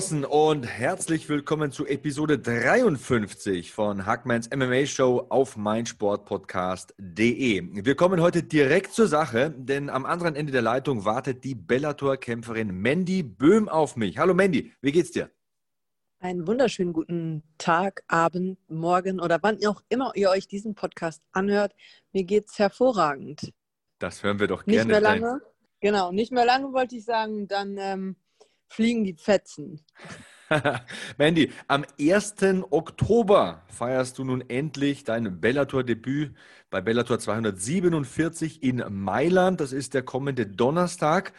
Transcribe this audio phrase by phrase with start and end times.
[0.00, 7.84] draußen und herzlich willkommen zu Episode 53 von Hackmans MMA Show auf meinsportpodcast.de.
[7.84, 12.70] Wir kommen heute direkt zur Sache, denn am anderen Ende der Leitung wartet die Bellator-Kämpferin
[12.70, 14.16] Mandy Böhm auf mich.
[14.16, 15.28] Hallo Mandy, wie geht's dir?
[16.20, 21.74] Einen wunderschönen guten Tag, Abend, Morgen oder wann auch immer ihr euch diesen Podcast anhört.
[22.14, 23.52] Mir geht's hervorragend.
[23.98, 24.78] Das hören wir doch gerne.
[24.78, 25.42] Nicht mehr lange.
[25.80, 27.48] Genau, nicht mehr lange wollte ich sagen.
[27.48, 28.16] Dann ähm,
[28.70, 29.84] fliegen die Fetzen.
[31.18, 32.34] Mandy, am 1.
[32.70, 36.34] Oktober feierst du nun endlich dein Bellator-Debüt
[36.70, 39.60] bei Bellator 247 in Mailand.
[39.60, 41.32] Das ist der kommende Donnerstag.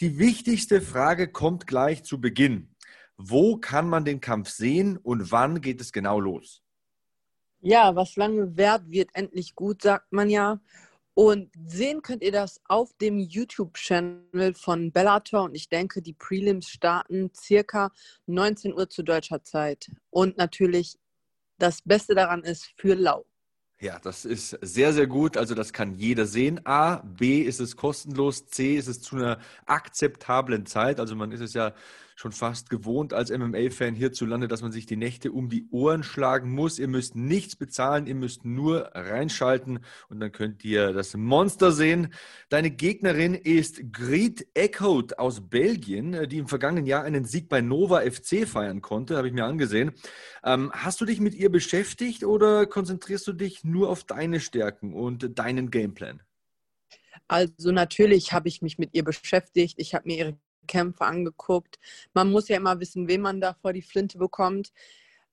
[0.00, 2.74] Die wichtigste Frage kommt gleich zu Beginn.
[3.16, 6.62] Wo kann man den Kampf sehen und wann geht es genau los?
[7.60, 10.60] Ja, was lange währt, wird endlich gut, sagt man ja.
[11.20, 15.42] Und sehen könnt ihr das auf dem YouTube-Channel von Bellator.
[15.42, 17.92] Und ich denke, die Prelims starten circa
[18.24, 19.90] 19 Uhr zu deutscher Zeit.
[20.08, 20.98] Und natürlich
[21.58, 23.26] das Beste daran ist für Lau.
[23.82, 25.38] Ja, das ist sehr, sehr gut.
[25.38, 26.60] Also das kann jeder sehen.
[26.66, 31.00] A, B ist es kostenlos, C ist es zu einer akzeptablen Zeit.
[31.00, 31.72] Also man ist es ja
[32.20, 36.50] schon fast gewohnt als MMA-Fan hierzulande, dass man sich die Nächte um die Ohren schlagen
[36.52, 36.78] muss.
[36.78, 39.78] Ihr müsst nichts bezahlen, ihr müsst nur reinschalten
[40.10, 42.12] und dann könnt ihr das Monster sehen.
[42.50, 48.02] Deine Gegnerin ist Greet Eckhout aus Belgien, die im vergangenen Jahr einen Sieg bei Nova
[48.02, 49.92] FC feiern konnte, habe ich mir angesehen.
[50.44, 54.94] Ähm, hast du dich mit ihr beschäftigt oder konzentrierst du dich nur auf deine Stärken
[54.94, 56.22] und deinen Gameplan?
[57.28, 59.74] Also natürlich habe ich mich mit ihr beschäftigt.
[59.78, 61.78] Ich habe mir ihre Kämpfe angeguckt.
[62.14, 64.72] Man muss ja immer wissen, wen man da vor die Flinte bekommt.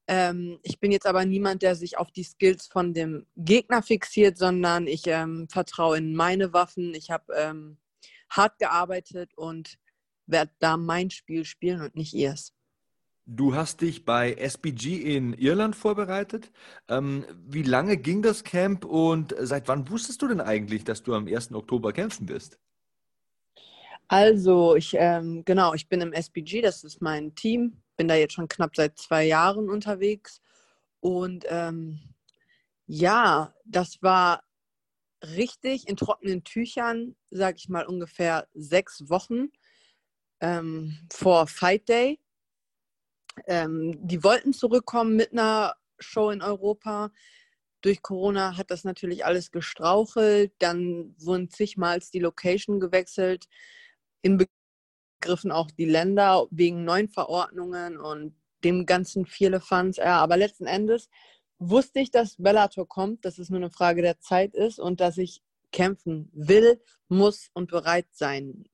[0.08, 4.38] Ähm, ich bin jetzt aber niemand, der sich auf die Skills von dem Gegner fixiert,
[4.38, 6.94] sondern ich ähm, vertraue in meine Waffen.
[6.94, 7.78] Ich habe ähm,
[8.30, 9.78] hart gearbeitet und
[10.26, 12.54] werde da mein Spiel spielen und nicht ihrs.
[13.30, 16.50] Du hast dich bei SBG in Irland vorbereitet.
[16.88, 21.14] Ähm, wie lange ging das Camp und seit wann wusstest du denn eigentlich, dass du
[21.14, 21.52] am 1.
[21.52, 22.58] Oktober kämpfen wirst?
[24.08, 28.32] Also, ich, ähm, genau, ich bin im SBG, das ist mein Team, bin da jetzt
[28.32, 30.40] schon knapp seit zwei Jahren unterwegs.
[31.02, 32.00] Und ähm,
[32.86, 34.42] ja, das war
[35.22, 39.50] richtig in trockenen Tüchern, sage ich mal, ungefähr sechs Wochen
[40.40, 42.22] ähm, vor Fight Day.
[43.46, 47.12] Ähm, die wollten zurückkommen mit einer Show in Europa.
[47.82, 50.52] Durch Corona hat das natürlich alles gestrauchelt.
[50.60, 53.48] Dann wurden zigmals die Location gewechselt
[54.22, 59.98] inbegriffen auch die Länder wegen neuen Verordnungen und dem ganzen Vierlefanz.
[59.98, 61.10] Ja, aber letzten Endes
[61.60, 65.18] wusste ich, dass Bellator kommt, dass es nur eine Frage der Zeit ist und dass
[65.18, 68.66] ich kämpfen will, muss und bereit sein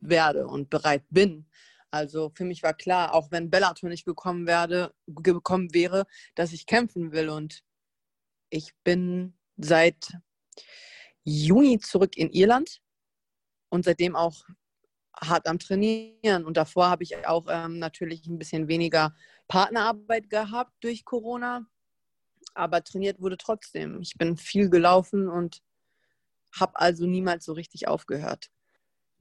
[0.00, 1.46] werde und bereit bin.
[1.92, 6.66] Also für mich war klar, auch wenn Bellator nicht gekommen, werde, gekommen wäre, dass ich
[6.66, 7.28] kämpfen will.
[7.28, 7.62] Und
[8.48, 10.16] ich bin seit
[11.22, 12.80] Juni zurück in Irland
[13.68, 14.46] und seitdem auch
[15.20, 16.46] hart am Trainieren.
[16.46, 19.14] Und davor habe ich auch ähm, natürlich ein bisschen weniger
[19.46, 21.66] Partnerarbeit gehabt durch Corona,
[22.54, 24.00] aber trainiert wurde trotzdem.
[24.00, 25.60] Ich bin viel gelaufen und
[26.58, 28.48] habe also niemals so richtig aufgehört.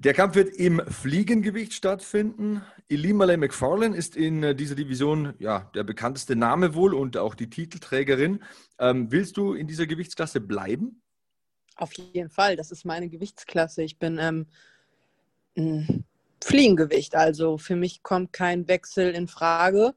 [0.03, 2.63] Der Kampf wird im Fliegengewicht stattfinden.
[2.89, 7.51] Elimale McFarlane ist in äh, dieser Division ja, der bekannteste Name wohl und auch die
[7.51, 8.43] Titelträgerin.
[8.79, 11.03] Ähm, willst du in dieser Gewichtsklasse bleiben?
[11.75, 13.83] Auf jeden Fall, das ist meine Gewichtsklasse.
[13.83, 14.47] Ich bin ähm,
[15.55, 16.03] ein
[16.43, 19.93] Fliegengewicht, also für mich kommt kein Wechsel in Frage.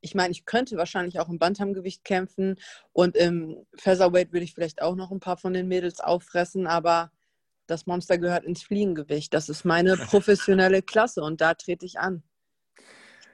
[0.00, 2.56] Ich meine, ich könnte wahrscheinlich auch im Bantamgewicht kämpfen
[2.92, 7.12] und im Featherweight würde ich vielleicht auch noch ein paar von den Mädels auffressen, aber
[7.70, 9.32] das Monster gehört ins Fliegengewicht.
[9.32, 12.22] Das ist meine professionelle Klasse und da trete ich an.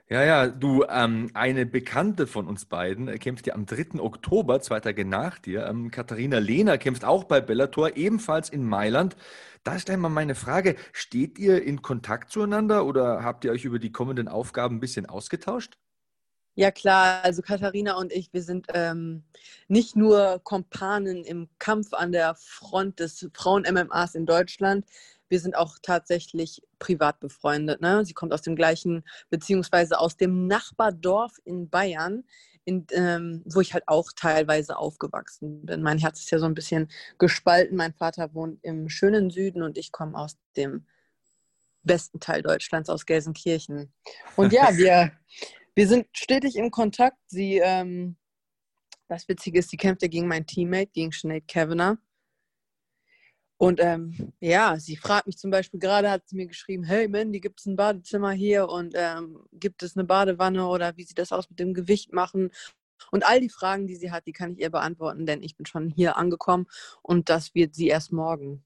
[0.09, 3.99] Ja, ja, du, ähm, eine Bekannte von uns beiden äh, kämpft ja am 3.
[3.99, 5.65] Oktober, zwei Tage nach dir.
[5.65, 9.17] Ähm, Katharina Lehner kämpft auch bei Bellator, ebenfalls in Mailand.
[9.65, 13.79] Da ist einmal meine Frage, steht ihr in Kontakt zueinander oder habt ihr euch über
[13.79, 15.77] die kommenden Aufgaben ein bisschen ausgetauscht?
[16.57, 19.23] Ja klar, also Katharina und ich, wir sind ähm,
[19.67, 24.83] nicht nur Kompanen im Kampf an der Front des Frauen-MMAs in Deutschland,
[25.29, 27.79] wir sind auch tatsächlich privat befreundet.
[27.79, 28.03] Ne?
[28.05, 32.23] Sie kommt aus dem gleichen, beziehungsweise aus dem Nachbardorf in Bayern,
[32.65, 35.83] in, ähm, wo ich halt auch teilweise aufgewachsen bin.
[35.83, 36.89] Mein Herz ist ja so ein bisschen
[37.19, 37.77] gespalten.
[37.77, 40.87] Mein Vater wohnt im schönen Süden und ich komme aus dem
[41.83, 43.93] besten Teil Deutschlands, aus Gelsenkirchen.
[44.35, 45.11] Und ja, wir,
[45.77, 47.19] wir sind stetig im Kontakt.
[47.27, 48.17] Sie, ähm,
[49.07, 51.99] das Witzige ist, sie kämpfte gegen meinen Teammate, gegen Sinead Kavanagh.
[53.57, 57.39] Und ähm, ja, sie fragt mich zum Beispiel, gerade hat sie mir geschrieben, hey Mandy,
[57.39, 61.31] gibt es ein Badezimmer hier und ähm, gibt es eine Badewanne oder wie sieht das
[61.31, 62.49] aus mit dem Gewicht machen?
[63.11, 65.67] Und all die Fragen, die sie hat, die kann ich ihr beantworten, denn ich bin
[65.67, 66.65] schon hier angekommen
[67.03, 68.63] und das wird sie erst morgen.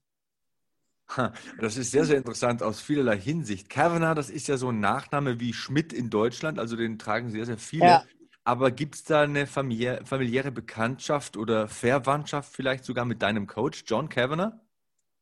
[1.60, 3.68] Das ist sehr, sehr interessant aus vielerlei Hinsicht.
[3.68, 7.46] Kavanagh, das ist ja so ein Nachname wie Schmidt in Deutschland, also den tragen sehr,
[7.46, 7.86] sehr viele.
[7.86, 8.04] Ja.
[8.44, 14.08] Aber gibt es da eine familiäre, Bekanntschaft oder Verwandtschaft vielleicht sogar mit deinem Coach, John
[14.08, 14.58] Kavanagh?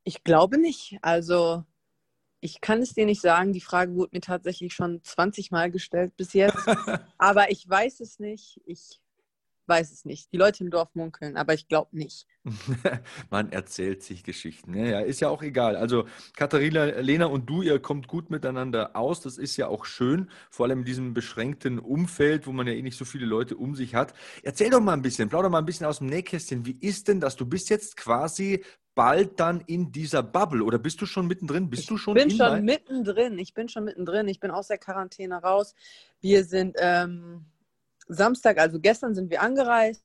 [0.04, 0.98] Ich glaube nicht.
[1.02, 1.64] Also
[2.40, 3.52] ich kann es dir nicht sagen.
[3.52, 6.66] Die Frage wurde mir tatsächlich schon 20 Mal gestellt bis jetzt.
[7.18, 8.58] aber ich weiß es nicht.
[8.64, 9.00] Ich
[9.70, 10.31] weiß es nicht.
[10.32, 12.26] Die Leute im Dorf munkeln, aber ich glaube nicht.
[13.31, 14.75] Man erzählt sich Geschichten.
[14.75, 15.76] Ja, ist ja auch egal.
[15.76, 16.05] Also
[16.37, 19.20] Katharina, Lena und du, ihr kommt gut miteinander aus.
[19.20, 22.82] Das ist ja auch schön, vor allem in diesem beschränkten Umfeld, wo man ja eh
[22.82, 24.12] nicht so viele Leute um sich hat.
[24.43, 26.66] Erzähl doch mal ein bisschen, plauder mal ein bisschen aus dem Nähkästchen.
[26.66, 27.37] Wie ist denn das?
[27.37, 28.64] Du bist jetzt quasi
[28.94, 31.70] bald dann in dieser Bubble oder bist du schon mittendrin?
[31.70, 32.16] Bist du schon?
[32.16, 33.38] Ich bin schon mittendrin.
[33.38, 34.28] Ich bin schon mittendrin.
[34.28, 35.75] Ich bin aus der Quarantäne raus.
[36.20, 37.46] Wir sind ähm,
[38.10, 40.04] Samstag, also gestern sind wir angereist,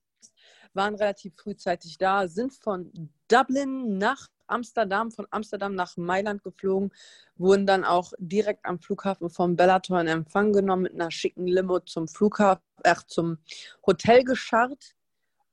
[0.74, 6.92] waren relativ frühzeitig da, sind von Dublin nach Amsterdam, von Amsterdam nach Mailand geflogen,
[7.36, 11.80] wurden dann auch direkt am Flughafen vom Bellator in Empfang genommen mit einer schicken Limo
[11.80, 13.40] zum Flughafen, äh, zum
[13.86, 14.96] Hotel gescharrt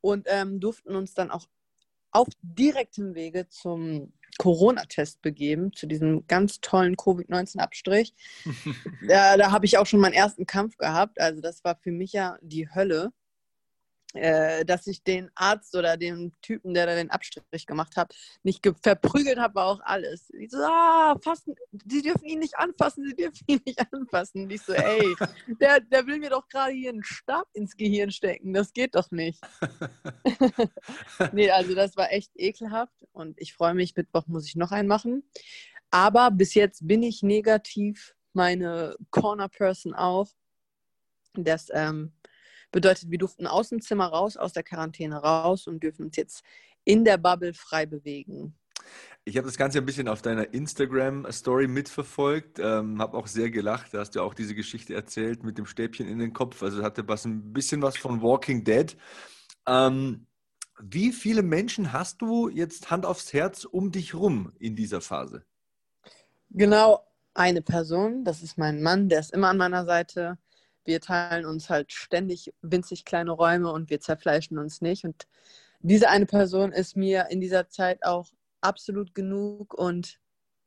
[0.00, 1.46] und ähm, durften uns dann auch
[2.12, 8.14] auf direktem Wege zum Corona-Test begeben, zu diesem ganz tollen Covid-19-Abstrich.
[9.09, 11.20] da, da habe ich auch schon meinen ersten Kampf gehabt.
[11.20, 13.12] Also das war für mich ja die Hölle.
[14.14, 18.62] Äh, dass ich den Arzt oder den Typen, der da den Abstrich gemacht hat, nicht
[18.82, 20.29] verprügelt habe, war auch alles.
[20.38, 21.55] Ich so, ah, fassen,
[21.87, 24.44] Sie dürfen ihn nicht anfassen, Sie dürfen ihn nicht anfassen.
[24.44, 25.14] Und ich so, ey,
[25.61, 29.11] der, der will mir doch gerade hier einen Stab ins Gehirn stecken, das geht doch
[29.11, 29.41] nicht.
[31.32, 34.88] nee, also das war echt ekelhaft und ich freue mich, Mittwoch muss ich noch einen
[34.88, 35.25] machen.
[35.91, 40.29] Aber bis jetzt bin ich negativ, meine Corner Person auch.
[41.35, 42.12] Das ähm,
[42.72, 46.42] Bedeutet, wir durften aus dem Zimmer raus, aus der Quarantäne raus und dürfen uns jetzt
[46.84, 48.54] in der Bubble frei bewegen.
[49.24, 53.94] Ich habe das Ganze ein bisschen auf deiner Instagram-Story mitverfolgt, ähm, habe auch sehr gelacht.
[53.94, 56.62] Da hast du auch diese Geschichte erzählt mit dem Stäbchen in den Kopf.
[56.62, 58.96] Also hatte was ein bisschen was von Walking Dead.
[59.69, 60.26] Ähm,
[60.80, 65.44] wie viele Menschen hast du jetzt Hand aufs Herz um dich rum in dieser Phase?
[66.50, 70.38] Genau eine Person, das ist mein Mann, der ist immer an meiner Seite
[70.84, 75.05] wir teilen uns halt ständig winzig kleine Räume und wir zerfleischen uns nicht.
[75.05, 75.26] Und
[75.81, 78.29] diese eine Person ist mir in dieser Zeit auch
[78.61, 80.19] absolut genug und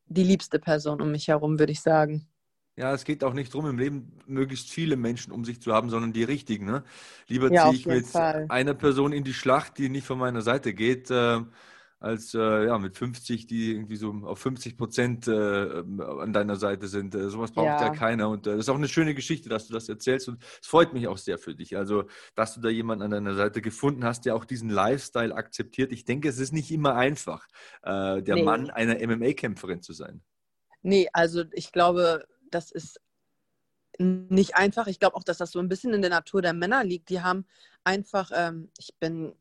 [0.06, 2.28] die liebste Person um mich herum, würde ich sagen.
[2.76, 5.88] Ja, es geht auch nicht darum, im Leben möglichst viele Menschen um sich zu haben,
[5.88, 6.66] sondern die richtigen.
[6.66, 6.84] Ne?
[7.26, 8.44] Lieber ja, ziehe ich mit Fall.
[8.50, 11.10] einer Person in die Schlacht, die nicht von meiner Seite geht.
[11.10, 11.40] Äh,
[12.06, 16.86] als äh, ja, mit 50, die irgendwie so auf 50 Prozent äh, an deiner Seite
[16.86, 17.14] sind.
[17.14, 18.28] Äh, sowas braucht ja, ja keiner.
[18.28, 20.28] Und äh, das ist auch eine schöne Geschichte, dass du das erzählst.
[20.28, 21.76] Und es freut mich auch sehr für dich.
[21.76, 25.92] Also, dass du da jemanden an deiner Seite gefunden hast, der auch diesen Lifestyle akzeptiert.
[25.92, 27.46] Ich denke, es ist nicht immer einfach,
[27.82, 28.42] äh, der nee.
[28.42, 30.22] Mann einer MMA-Kämpferin zu sein.
[30.82, 33.00] Nee, also ich glaube, das ist
[33.98, 34.86] nicht einfach.
[34.86, 37.10] Ich glaube auch, dass das so ein bisschen in der Natur der Männer liegt.
[37.10, 37.46] Die haben
[37.82, 39.34] einfach, ähm, ich bin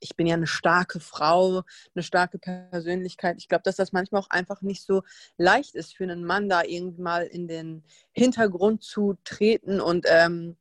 [0.00, 1.62] ich bin ja eine starke Frau,
[1.94, 3.36] eine starke Persönlichkeit.
[3.38, 5.02] Ich glaube, dass das manchmal auch einfach nicht so
[5.36, 10.56] leicht ist für einen Mann, da irgendwie mal in den Hintergrund zu treten und ähm,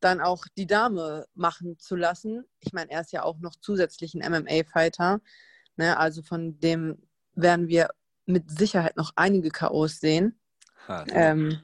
[0.00, 2.44] dann auch die Dame machen zu lassen.
[2.60, 5.20] Ich meine, er ist ja auch noch zusätzlich ein MMA-Fighter.
[5.76, 5.96] Ne?
[5.96, 7.02] Also von dem
[7.34, 7.88] werden wir
[8.26, 10.38] mit Sicherheit noch einige K.O.s sehen.
[11.08, 11.60] Ähm,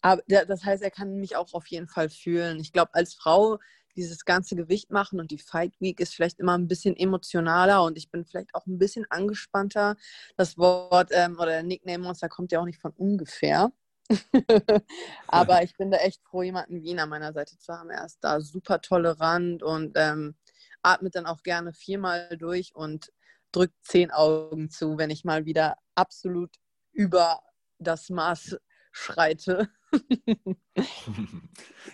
[0.00, 2.58] aber das heißt, er kann mich auch auf jeden Fall fühlen.
[2.60, 3.58] Ich glaube, als Frau
[3.96, 7.96] dieses ganze Gewicht machen und die Fight Week ist vielleicht immer ein bisschen emotionaler und
[7.96, 9.96] ich bin vielleicht auch ein bisschen angespannter.
[10.36, 13.72] Das Wort ähm, oder der Nickname Monster kommt ja auch nicht von ungefähr.
[15.26, 17.90] Aber ich bin da echt froh, jemanden wie ihn an meiner Seite zu haben.
[17.90, 20.36] Er ist da super tolerant und ähm,
[20.82, 23.12] atmet dann auch gerne viermal durch und
[23.52, 26.54] drückt zehn Augen zu, wenn ich mal wieder absolut
[26.92, 27.40] über
[27.78, 28.58] das Maß
[28.92, 29.68] schreite.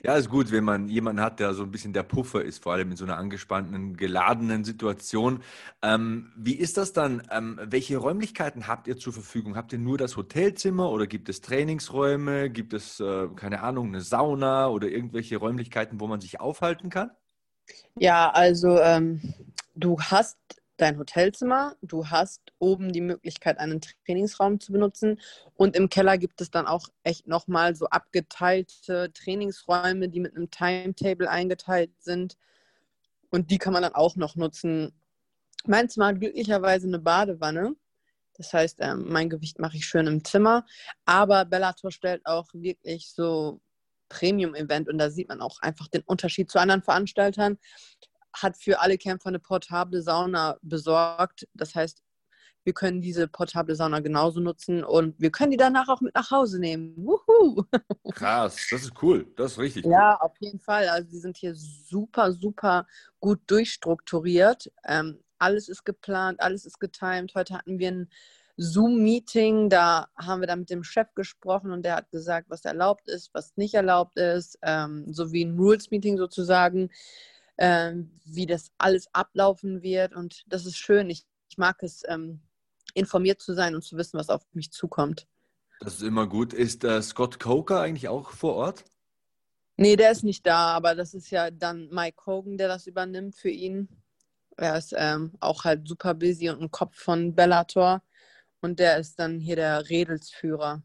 [0.04, 2.72] Ja, ist gut, wenn man jemanden hat, der so ein bisschen der Puffer ist, vor
[2.72, 5.42] allem in so einer angespannten, geladenen Situation.
[5.82, 7.22] Ähm, wie ist das dann?
[7.30, 9.54] Ähm, welche Räumlichkeiten habt ihr zur Verfügung?
[9.54, 12.50] Habt ihr nur das Hotelzimmer oder gibt es Trainingsräume?
[12.50, 17.12] Gibt es, äh, keine Ahnung, eine Sauna oder irgendwelche Räumlichkeiten, wo man sich aufhalten kann?
[17.94, 19.34] Ja, also ähm,
[19.76, 20.38] du hast
[20.76, 25.20] dein Hotelzimmer, du hast oben die Möglichkeit, einen Trainingsraum zu benutzen
[25.54, 30.50] und im Keller gibt es dann auch echt nochmal so abgeteilte Trainingsräume, die mit einem
[30.50, 32.36] Timetable eingeteilt sind
[33.30, 34.92] und die kann man dann auch noch nutzen.
[35.64, 37.74] Mein Zimmer hat glücklicherweise eine Badewanne.
[38.34, 40.66] Das heißt, ähm, mein Gewicht mache ich schön im Zimmer.
[41.04, 43.60] Aber Bellator stellt auch wirklich so
[44.08, 47.58] Premium-Event und da sieht man auch einfach den Unterschied zu anderen Veranstaltern
[48.32, 51.46] hat für alle Kämpfer eine portable Sauna besorgt.
[51.54, 52.02] Das heißt,
[52.64, 56.30] wir können diese portable Sauna genauso nutzen und wir können die danach auch mit nach
[56.30, 56.94] Hause nehmen.
[56.96, 57.64] Wuhu!
[58.12, 59.26] Krass, das ist cool.
[59.36, 59.84] Das ist richtig.
[59.86, 60.88] Ja, auf jeden Fall.
[60.88, 62.86] Also die sind hier super, super
[63.20, 64.70] gut durchstrukturiert.
[64.84, 67.34] Ähm, alles ist geplant, alles ist getimt.
[67.34, 68.10] Heute hatten wir ein
[68.56, 73.08] Zoom-Meeting, da haben wir dann mit dem Chef gesprochen und der hat gesagt, was erlaubt
[73.08, 76.90] ist, was nicht erlaubt ist, ähm, sowie ein Rules-Meeting sozusagen
[77.58, 80.14] ähm, wie das alles ablaufen wird.
[80.14, 81.10] Und das ist schön.
[81.10, 82.40] Ich, ich mag es, ähm,
[82.94, 85.26] informiert zu sein und zu wissen, was auf mich zukommt.
[85.80, 86.52] Das ist immer gut.
[86.52, 88.84] Ist äh, Scott Coker eigentlich auch vor Ort?
[89.76, 93.34] Nee, der ist nicht da, aber das ist ja dann Mike Hogan, der das übernimmt
[93.34, 93.88] für ihn.
[94.56, 98.02] Er ist ähm, auch halt super busy und ein Kopf von Bellator.
[98.60, 100.82] Und der ist dann hier der Redelsführer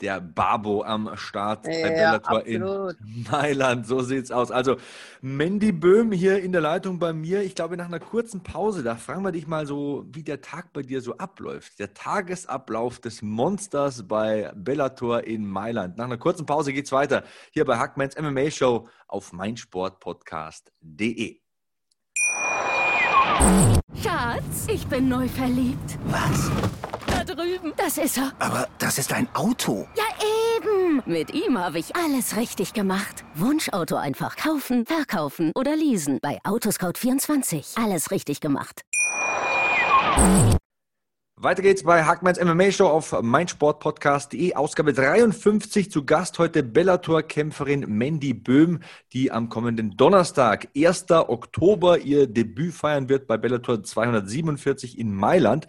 [0.00, 2.94] der Babo am Start bei ja, Bellator in
[3.30, 3.86] Mailand.
[3.86, 4.50] So sieht's aus.
[4.50, 4.76] Also
[5.20, 7.42] Mandy Böhm hier in der Leitung bei mir.
[7.42, 10.72] Ich glaube, nach einer kurzen Pause, da fragen wir dich mal so, wie der Tag
[10.72, 11.78] bei dir so abläuft.
[11.78, 15.98] Der Tagesablauf des Monsters bei Bellator in Mailand.
[15.98, 17.24] Nach einer kurzen Pause geht's weiter.
[17.52, 21.40] Hier bei Hackmans MMA Show auf meinsportpodcast.de.
[24.02, 25.98] Schatz, ich bin neu verliebt.
[26.06, 26.50] Was?
[27.90, 28.32] Das ist er.
[28.38, 29.88] Aber das ist ein Auto.
[29.96, 30.04] Ja,
[30.56, 31.02] eben.
[31.06, 33.24] Mit ihm habe ich alles richtig gemacht.
[33.34, 36.20] Wunschauto einfach kaufen, verkaufen oder leasen.
[36.22, 37.84] Bei Autoscout24.
[37.84, 38.82] Alles richtig gemacht.
[41.34, 44.54] Weiter geht's bei Hackmans MMA Show auf meinsportpodcast.de.
[44.54, 51.10] Ausgabe 53 zu Gast heute Bellator-Kämpferin Mandy Böhm, die am kommenden Donnerstag, 1.
[51.10, 55.66] Oktober, ihr Debüt feiern wird bei Bellator 247 in Mailand.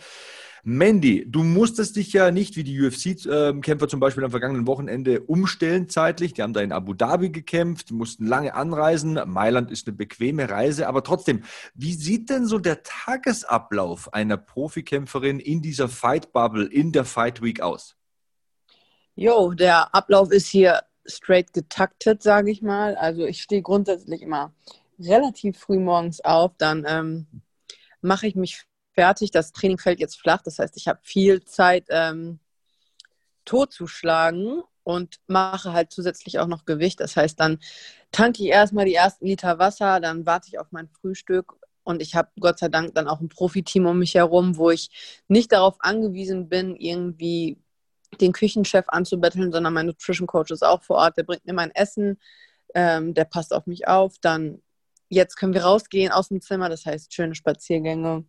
[0.64, 5.90] Mandy, du musstest dich ja nicht wie die UFC-Kämpfer zum Beispiel am vergangenen Wochenende umstellen
[5.90, 6.34] zeitlich.
[6.34, 9.20] Die haben da in Abu Dhabi gekämpft, mussten lange anreisen.
[9.26, 15.40] Mailand ist eine bequeme Reise, aber trotzdem, wie sieht denn so der Tagesablauf einer Profikämpferin
[15.40, 17.96] in dieser Fight Bubble, in der Fight Week aus?
[19.16, 22.96] Jo, der Ablauf ist hier straight getaktet, sage ich mal.
[22.96, 24.54] Also ich stehe grundsätzlich immer
[25.00, 27.26] relativ früh morgens auf, dann ähm,
[28.02, 28.64] mache ich mich
[28.94, 29.32] fertig.
[29.32, 30.42] Das Training fällt jetzt flach.
[30.42, 32.40] Das heißt, ich habe viel Zeit ähm,
[33.46, 37.00] totzuschlagen und mache halt zusätzlich auch noch Gewicht.
[37.00, 37.60] Das heißt, dann
[38.12, 42.16] tanke ich erstmal die ersten Liter Wasser, dann warte ich auf mein Frühstück und ich
[42.16, 45.76] habe Gott sei Dank dann auch ein Profiteam um mich herum, wo ich nicht darauf
[45.80, 47.58] angewiesen bin, irgendwie
[48.20, 51.72] den Küchenchef anzubetteln, sondern mein Nutrition Coach ist auch vor Ort, der bringt mir mein
[51.72, 52.20] Essen,
[52.76, 54.18] ähm, der passt auf mich auf.
[54.20, 54.62] Dann
[55.10, 58.26] jetzt können wir rausgehen aus dem Zimmer, das heißt schöne Spaziergänge,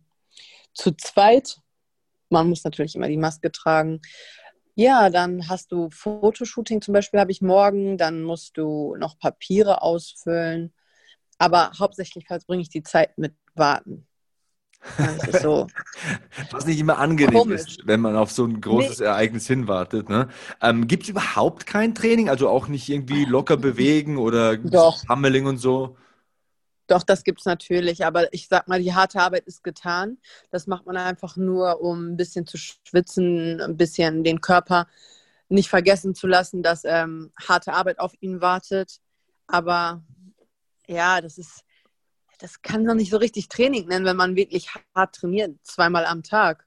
[0.73, 1.57] zu zweit.
[2.29, 4.01] Man muss natürlich immer die Maske tragen.
[4.75, 7.97] Ja, dann hast du Fotoshooting zum Beispiel, habe ich morgen.
[7.97, 10.73] Dann musst du noch Papiere ausfüllen.
[11.37, 14.07] Aber hauptsächlich verbringe ich die Zeit mit Warten.
[14.97, 15.67] Das ist so.
[16.51, 17.61] Was nicht immer angenehm komisch.
[17.61, 19.05] ist, wenn man auf so ein großes nee.
[19.05, 20.09] Ereignis hinwartet.
[20.09, 20.27] Ne?
[20.61, 22.29] Ähm, Gibt es überhaupt kein Training?
[22.29, 24.57] Also auch nicht irgendwie locker bewegen oder
[25.07, 25.95] Hammeling und so?
[26.87, 30.17] Doch, das gibt es natürlich, aber ich sag mal, die harte Arbeit ist getan.
[30.51, 34.87] Das macht man einfach nur, um ein bisschen zu schwitzen, ein bisschen den Körper
[35.49, 38.99] nicht vergessen zu lassen, dass ähm, harte Arbeit auf ihn wartet.
[39.47, 40.03] Aber
[40.87, 41.63] ja, das ist,
[42.39, 46.23] das kann man nicht so richtig Training nennen, wenn man wirklich hart trainiert, zweimal am
[46.23, 46.65] Tag.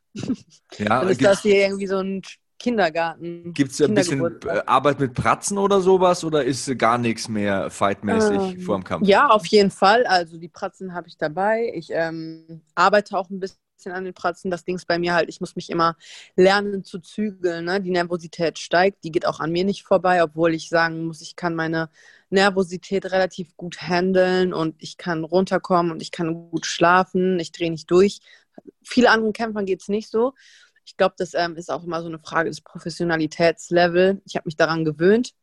[0.78, 2.22] Ja, Dann ist das hier irgendwie so ein
[2.58, 3.52] Kindergarten.
[3.52, 7.70] Gibt es ein bisschen äh, Arbeit mit Pratzen oder sowas oder ist gar nichts mehr
[7.70, 9.06] fightmäßig ähm, vor dem Kampf?
[9.06, 10.06] Ja, auf jeden Fall.
[10.06, 11.72] Also die Pratzen habe ich dabei.
[11.74, 14.50] Ich ähm, arbeite auch ein bisschen an den Pratzen.
[14.50, 15.96] Das Ding ist bei mir halt, ich muss mich immer
[16.34, 17.66] lernen zu zügeln.
[17.66, 17.80] Ne?
[17.80, 21.36] Die Nervosität steigt, die geht auch an mir nicht vorbei, obwohl ich sagen muss, ich
[21.36, 21.90] kann meine
[22.30, 27.38] Nervosität relativ gut handeln und ich kann runterkommen und ich kann gut schlafen.
[27.38, 28.20] Ich drehe nicht durch.
[28.82, 30.32] Viele anderen Kämpfern geht es nicht so.
[30.86, 34.20] Ich glaube, das ähm, ist auch immer so eine Frage des Professionalitätslevels.
[34.24, 35.34] Ich habe mich daran gewöhnt.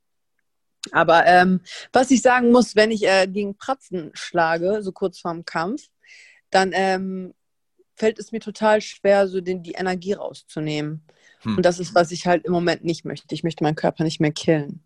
[0.91, 5.45] Aber ähm, was ich sagen muss, wenn ich äh, gegen Pratzen schlage, so kurz vorm
[5.45, 5.89] Kampf,
[6.49, 7.33] dann ähm,
[7.95, 11.05] fällt es mir total schwer, so den, die Energie rauszunehmen.
[11.41, 11.57] Hm.
[11.57, 13.33] Und das ist, was ich halt im Moment nicht möchte.
[13.35, 14.83] Ich möchte meinen Körper nicht mehr killen.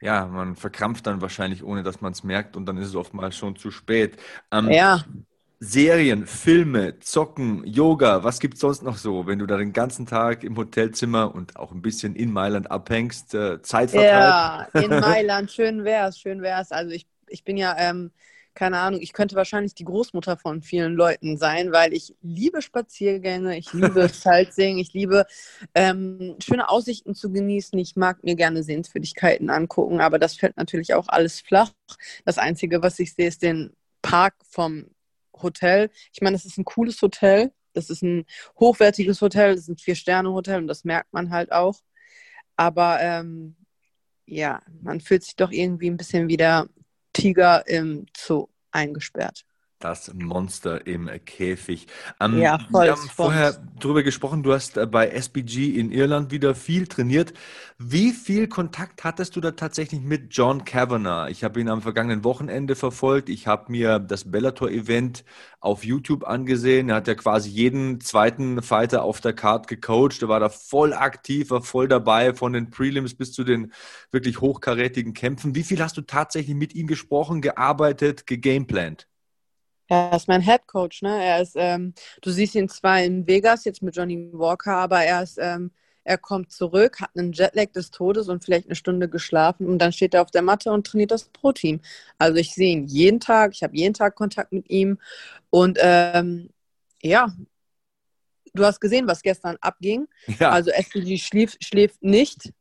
[0.00, 3.36] Ja, man verkrampft dann wahrscheinlich, ohne dass man es merkt und dann ist es oftmals
[3.36, 4.18] schon zu spät.
[4.50, 5.04] Ähm, ja.
[5.60, 10.06] Serien, Filme, Zocken, Yoga, was gibt es sonst noch so, wenn du da den ganzen
[10.06, 14.10] Tag im Hotelzimmer und auch ein bisschen in Mailand abhängst, äh, Zeitvertreib?
[14.10, 16.70] Ja, in Mailand, schön wär's, schön wär's.
[16.72, 18.10] Also ich, ich bin ja ähm,
[18.54, 23.58] keine Ahnung, ich könnte wahrscheinlich die Großmutter von vielen Leuten sein, weil ich liebe Spaziergänge,
[23.58, 25.26] ich liebe Sightseeing, ich liebe
[25.74, 27.78] ähm, schöne Aussichten zu genießen.
[27.78, 31.72] Ich mag mir gerne Sehenswürdigkeiten angucken, aber das fällt natürlich auch alles flach.
[32.24, 34.86] Das Einzige, was ich sehe, ist den Park vom
[35.42, 35.90] Hotel.
[36.12, 37.52] Ich meine, das ist ein cooles Hotel.
[37.74, 38.24] Das ist ein
[38.58, 41.80] hochwertiges Hotel, das ist ein Vier-Sterne-Hotel und das merkt man halt auch.
[42.56, 43.56] Aber ähm,
[44.26, 46.68] ja, man fühlt sich doch irgendwie ein bisschen wieder
[47.12, 49.44] Tiger im Zoo eingesperrt.
[49.84, 51.88] Das Monster im Käfig.
[52.18, 52.86] Ähm, ja, voll.
[52.86, 57.34] Wir haben vorher darüber gesprochen, du hast äh, bei SBG in Irland wieder viel trainiert.
[57.76, 61.28] Wie viel Kontakt hattest du da tatsächlich mit John Kavanagh?
[61.30, 63.28] Ich habe ihn am vergangenen Wochenende verfolgt.
[63.28, 65.22] Ich habe mir das Bellator-Event
[65.60, 66.88] auf YouTube angesehen.
[66.88, 70.22] Er hat ja quasi jeden zweiten Fighter auf der Card gecoacht.
[70.22, 73.70] Er war da voll aktiv, war voll dabei, von den Prelims bis zu den
[74.10, 75.54] wirklich hochkarätigen Kämpfen.
[75.54, 79.08] Wie viel hast du tatsächlich mit ihm gesprochen, gearbeitet, gegameplant?
[79.94, 81.24] Er ist mein Head Coach, ne?
[81.24, 85.22] Er ist, ähm, du siehst ihn zwar in Vegas jetzt mit Johnny Walker, aber er
[85.22, 85.70] ist, ähm,
[86.04, 89.92] er kommt zurück, hat einen Jetlag des Todes und vielleicht eine Stunde geschlafen und dann
[89.92, 91.80] steht er auf der Matte und trainiert das Pro-Team.
[92.18, 94.98] Also ich sehe ihn jeden Tag, ich habe jeden Tag Kontakt mit ihm
[95.50, 96.50] und ähm,
[97.02, 97.32] ja,
[98.52, 100.06] du hast gesehen, was gestern abging.
[100.38, 100.50] Ja.
[100.50, 102.52] Also SPG schläft, schläft nicht.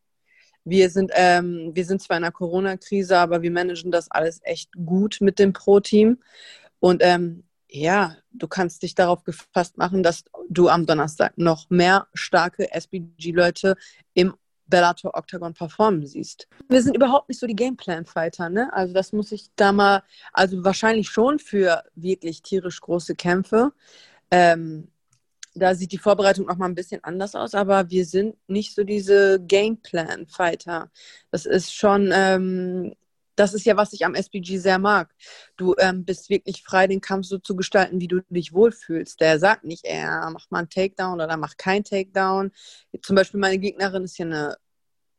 [0.65, 4.71] Wir sind, ähm, wir sind zwar in einer Corona-Krise, aber wir managen das alles echt
[4.85, 6.19] gut mit dem Pro-Team.
[6.83, 12.07] Und ähm, ja, du kannst dich darauf gefasst machen, dass du am Donnerstag noch mehr
[12.13, 13.77] starke SBG-Leute
[14.13, 14.33] im
[14.65, 16.49] Bellator Octagon performen siehst.
[16.67, 18.69] Wir sind überhaupt nicht so die Gameplan-Fighter, ne?
[18.73, 23.71] Also das muss ich da mal, also wahrscheinlich schon für wirklich tierisch große Kämpfe.
[24.29, 24.89] Ähm,
[25.55, 28.83] da sieht die Vorbereitung noch mal ein bisschen anders aus, aber wir sind nicht so
[28.83, 30.91] diese Gameplan-Fighter.
[31.31, 32.93] Das ist schon ähm,
[33.35, 35.13] das ist ja, was ich am SPG sehr mag.
[35.57, 39.19] Du ähm, bist wirklich frei, den Kampf so zu gestalten, wie du dich wohlfühlst.
[39.19, 42.51] Der sagt nicht, er mach mal einen Takedown oder mach keinen Takedown.
[43.01, 44.57] Zum Beispiel meine Gegnerin ist ja eine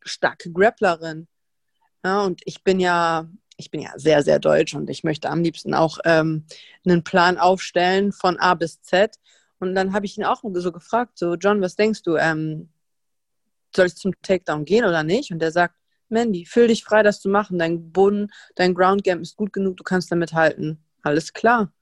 [0.02, 1.26] starke Grapplerin.
[2.04, 5.42] Ja, und ich bin ja, ich bin ja sehr, sehr deutsch und ich möchte am
[5.42, 6.46] liebsten auch ähm,
[6.86, 9.16] einen Plan aufstellen von A bis Z.
[9.58, 12.68] Und dann habe ich ihn auch so gefragt, so, John, was denkst du, ähm,
[13.74, 15.32] soll ich zum Takedown gehen oder nicht?
[15.32, 15.74] Und der sagt,
[16.14, 17.58] Mandy, fühl dich frei, das zu machen.
[17.58, 20.78] Dein Boden, dein Ground Game ist gut genug, du kannst damit halten.
[21.02, 21.72] Alles klar.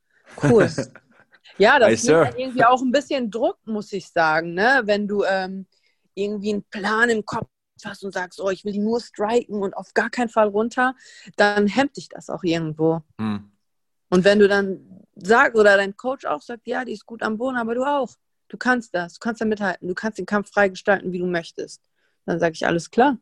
[0.42, 0.68] Cool.
[1.58, 4.82] ja, das ist halt irgendwie auch ein bisschen Druck, muss ich sagen, ne?
[4.84, 5.66] Wenn du ähm,
[6.14, 7.48] irgendwie einen Plan im Kopf
[7.84, 10.94] hast und sagst, oh, ich will die nur striken und auf gar keinen Fall runter,
[11.36, 13.02] dann hemmt dich das auch irgendwo.
[13.18, 13.50] Hm.
[14.08, 17.38] Und wenn du dann sagst, oder dein Coach auch sagt, ja, die ist gut am
[17.38, 18.10] Boden, aber du auch.
[18.48, 21.82] Du kannst das, du kannst da mithalten, du kannst den Kampf freigestalten, wie du möchtest.
[22.26, 23.18] Dann sage ich, alles klar.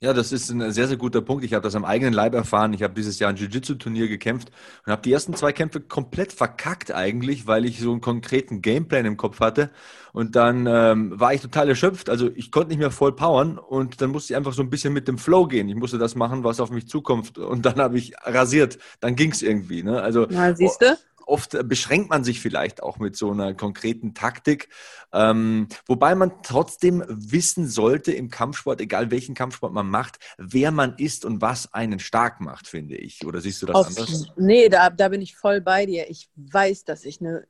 [0.00, 1.42] Ja, das ist ein sehr, sehr guter Punkt.
[1.42, 2.72] Ich habe das am eigenen Leib erfahren.
[2.72, 4.52] Ich habe dieses Jahr ein Jiu-Jitsu-Turnier gekämpft
[4.86, 9.06] und habe die ersten zwei Kämpfe komplett verkackt eigentlich, weil ich so einen konkreten Gameplan
[9.06, 9.70] im Kopf hatte.
[10.12, 12.10] Und dann ähm, war ich total erschöpft.
[12.10, 14.92] Also ich konnte nicht mehr voll powern und dann musste ich einfach so ein bisschen
[14.92, 15.68] mit dem Flow gehen.
[15.68, 17.36] Ich musste das machen, was auf mich zukommt.
[17.36, 18.78] Und dann habe ich rasiert.
[19.00, 19.82] Dann ging es irgendwie.
[19.82, 20.00] Ne?
[20.00, 20.96] Also, Na, siehst du?
[21.28, 24.68] Oft beschränkt man sich vielleicht auch mit so einer konkreten Taktik,
[25.12, 30.94] ähm, wobei man trotzdem wissen sollte im Kampfsport, egal welchen Kampfsport man macht, wer man
[30.96, 33.26] ist und was einen stark macht, finde ich.
[33.26, 34.26] Oder siehst du das Auf, anders?
[34.36, 36.10] Nee, da, da bin ich voll bei dir.
[36.10, 37.46] Ich weiß, dass ich eine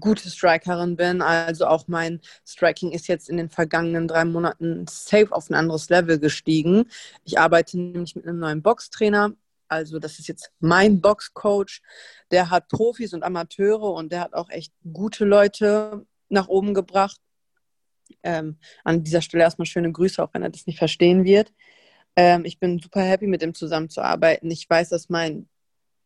[0.00, 1.22] gute Strikerin bin.
[1.22, 5.88] Also auch mein Striking ist jetzt in den vergangenen drei Monaten safe auf ein anderes
[5.90, 6.86] Level gestiegen.
[7.24, 9.32] Ich arbeite nämlich mit einem neuen Boxtrainer,
[9.68, 11.80] also das ist jetzt mein Boxcoach.
[12.30, 17.20] Der hat Profis und Amateure und der hat auch echt gute Leute nach oben gebracht.
[18.22, 21.52] Ähm, an dieser Stelle erstmal schöne Grüße, auch wenn er das nicht verstehen wird.
[22.16, 24.50] Ähm, ich bin super happy, mit dem zusammenzuarbeiten.
[24.50, 25.48] Ich weiß, dass mein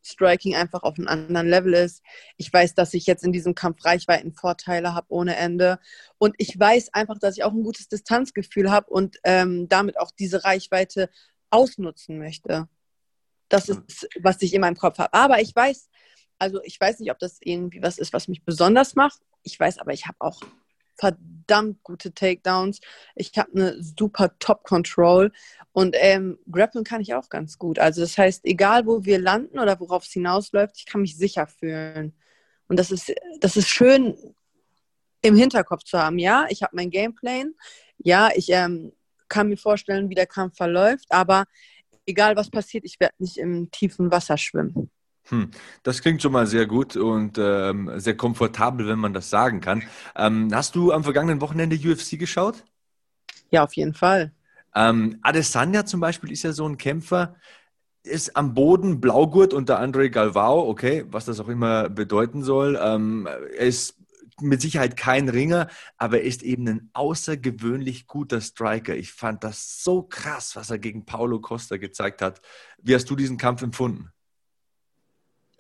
[0.03, 2.03] Striking einfach auf einem anderen Level ist.
[2.37, 5.79] Ich weiß, dass ich jetzt in diesem Kampf Reichweitenvorteile habe ohne Ende.
[6.19, 10.11] Und ich weiß einfach, dass ich auch ein gutes Distanzgefühl habe und ähm, damit auch
[10.11, 11.11] diese Reichweite
[11.51, 12.69] ausnutzen möchte.
[13.49, 15.13] Das ist, was ich in meinem Kopf habe.
[15.15, 15.89] Aber ich weiß,
[16.39, 19.21] also ich weiß nicht, ob das irgendwie was ist, was mich besonders macht.
[19.43, 20.41] Ich weiß aber, ich habe auch
[20.99, 22.81] verdammt gute Takedowns.
[23.15, 25.33] Ich habe eine super Top-Control
[25.73, 27.79] und ähm, grappeln kann ich auch ganz gut.
[27.79, 31.47] Also das heißt, egal wo wir landen oder worauf es hinausläuft, ich kann mich sicher
[31.47, 32.15] fühlen.
[32.67, 34.17] Und das ist, das ist schön
[35.23, 36.19] im Hinterkopf zu haben.
[36.19, 37.55] Ja, ich habe mein Gameplan.
[37.99, 38.93] Ja, ich ähm,
[39.29, 41.45] kann mir vorstellen, wie der Kampf verläuft, aber
[42.09, 44.91] egal was passiert, ich werde nicht im tiefen Wasser schwimmen.
[45.29, 45.51] Hm,
[45.83, 49.83] das klingt schon mal sehr gut und ähm, sehr komfortabel, wenn man das sagen kann.
[50.17, 52.65] Ähm, hast du am vergangenen Wochenende UFC geschaut?
[53.51, 54.33] Ja, auf jeden Fall.
[54.75, 57.37] Ähm, Adesanya zum Beispiel ist ja so ein Kämpfer,
[58.05, 62.79] ist am Boden Blaugurt unter Andre Galvao, okay, was das auch immer bedeuten soll.
[62.83, 63.97] Ähm, er ist
[64.41, 68.95] mit Sicherheit kein Ringer, aber er ist eben ein außergewöhnlich guter Striker.
[68.95, 72.41] Ich fand das so krass, was er gegen Paulo Costa gezeigt hat.
[72.79, 74.13] Wie hast du diesen Kampf empfunden?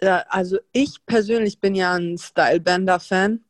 [0.00, 3.44] Ja, also ich persönlich bin ja ein Stylebender-Fan.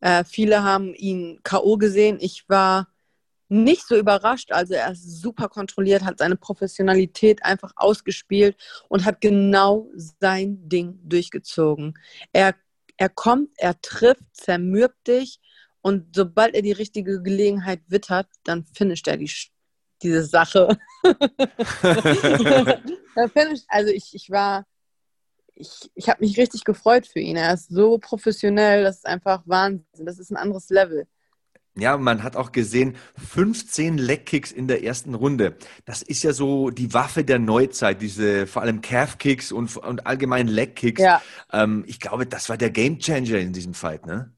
[0.00, 1.76] Äh, viele haben ihn K.O.
[1.76, 2.18] gesehen.
[2.20, 2.88] Ich war
[3.50, 4.52] nicht so überrascht.
[4.52, 8.56] Also er ist super kontrolliert, hat seine Professionalität einfach ausgespielt
[8.88, 11.98] und hat genau sein Ding durchgezogen.
[12.32, 12.54] Er,
[13.00, 15.40] er kommt, er trifft, zermürbt dich
[15.80, 19.32] und sobald er die richtige Gelegenheit wittert, dann finisht er die,
[20.02, 20.78] diese Sache.
[23.68, 24.66] also ich, ich war
[25.54, 27.36] ich, ich habe mich richtig gefreut für ihn.
[27.36, 29.86] Er ist so professionell, das ist einfach Wahnsinn.
[30.04, 31.08] Das ist ein anderes Level.
[31.76, 35.56] Ja, man hat auch gesehen, 15 Leckkicks in der ersten Runde.
[35.84, 40.48] Das ist ja so die Waffe der Neuzeit, diese vor allem Calf-Kicks und, und allgemein
[40.48, 41.00] Leckkicks.
[41.00, 41.22] Ja.
[41.52, 44.32] Ähm, ich glaube, das war der Gamechanger in diesem Fight, ne?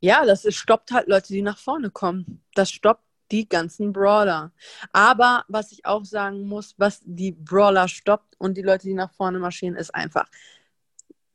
[0.00, 2.42] Ja, das ist, stoppt halt Leute, die nach vorne kommen.
[2.54, 4.52] Das stoppt die ganzen Brawler.
[4.92, 9.12] Aber was ich auch sagen muss, was die Brawler stoppt und die Leute, die nach
[9.12, 10.26] vorne marschieren, ist einfach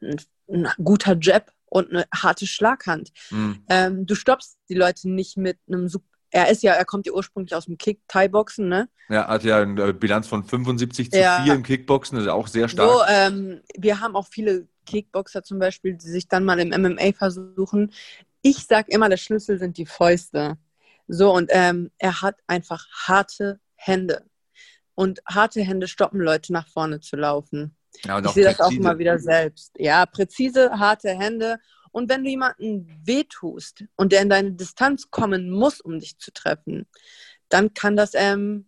[0.01, 3.12] ein, ein guter Jab und eine harte Schlaghand.
[3.31, 3.63] Mhm.
[3.67, 6.05] Ähm, du stoppst die Leute nicht mit einem super
[6.36, 8.89] er ist ja, er kommt ja ursprünglich aus dem Kick-Thai-Boxen, ne?
[9.07, 11.43] Ja, hat ja eine Bilanz von 75 zu ja.
[11.43, 12.89] 4 im Kickboxen, das ist auch sehr stark.
[12.89, 17.13] So, ähm, wir haben auch viele Kickboxer zum Beispiel, die sich dann mal im MMA
[17.15, 17.91] versuchen.
[18.41, 20.57] Ich sag immer, der Schlüssel sind die Fäuste.
[21.07, 24.25] So, und ähm, er hat einfach harte Hände.
[24.95, 27.75] Und harte Hände stoppen Leute nach vorne zu laufen.
[28.06, 29.73] Ja, ich sehe das auch immer wieder selbst.
[29.77, 31.60] Ja, präzise, harte Hände.
[31.91, 36.34] Und wenn du jemanden wehtust und der in deine Distanz kommen muss, um dich zu
[36.34, 36.88] treffen,
[37.49, 38.65] dann kann das, ähm,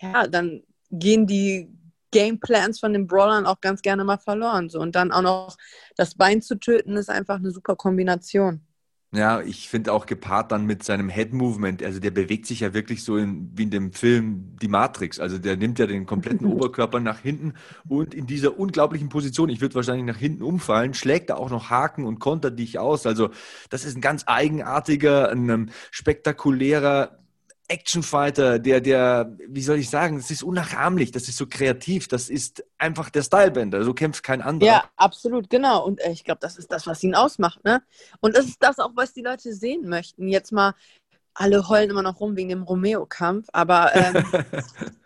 [0.00, 1.70] ja, dann gehen die
[2.10, 4.68] Gameplans von den Brawlern auch ganz gerne mal verloren.
[4.68, 4.80] So.
[4.80, 5.56] Und dann auch noch
[5.96, 8.65] das Bein zu töten, ist einfach eine super Kombination.
[9.12, 12.74] Ja, ich finde auch gepaart dann mit seinem Head Movement, also der bewegt sich ja
[12.74, 15.20] wirklich so in, wie in dem Film Die Matrix.
[15.20, 17.54] Also der nimmt ja den kompletten Oberkörper nach hinten
[17.88, 21.70] und in dieser unglaublichen Position, ich würde wahrscheinlich nach hinten umfallen, schlägt er auch noch
[21.70, 23.06] Haken und kontert dich aus.
[23.06, 23.30] Also
[23.70, 27.18] das ist ein ganz eigenartiger, ein ähm, spektakulärer
[27.68, 32.28] Actionfighter, der, der, wie soll ich sagen, das ist unnachahmlich, das ist so kreativ, das
[32.28, 34.70] ist einfach der Stylebender, so kämpft kein anderer.
[34.70, 35.84] Ja, absolut, genau.
[35.84, 37.82] Und äh, ich glaube, das ist das, was ihn ausmacht, ne?
[38.20, 40.28] Und das ist das auch, was die Leute sehen möchten.
[40.28, 40.74] Jetzt mal,
[41.34, 44.24] alle heulen immer noch rum wegen dem Romeo-Kampf, aber ähm,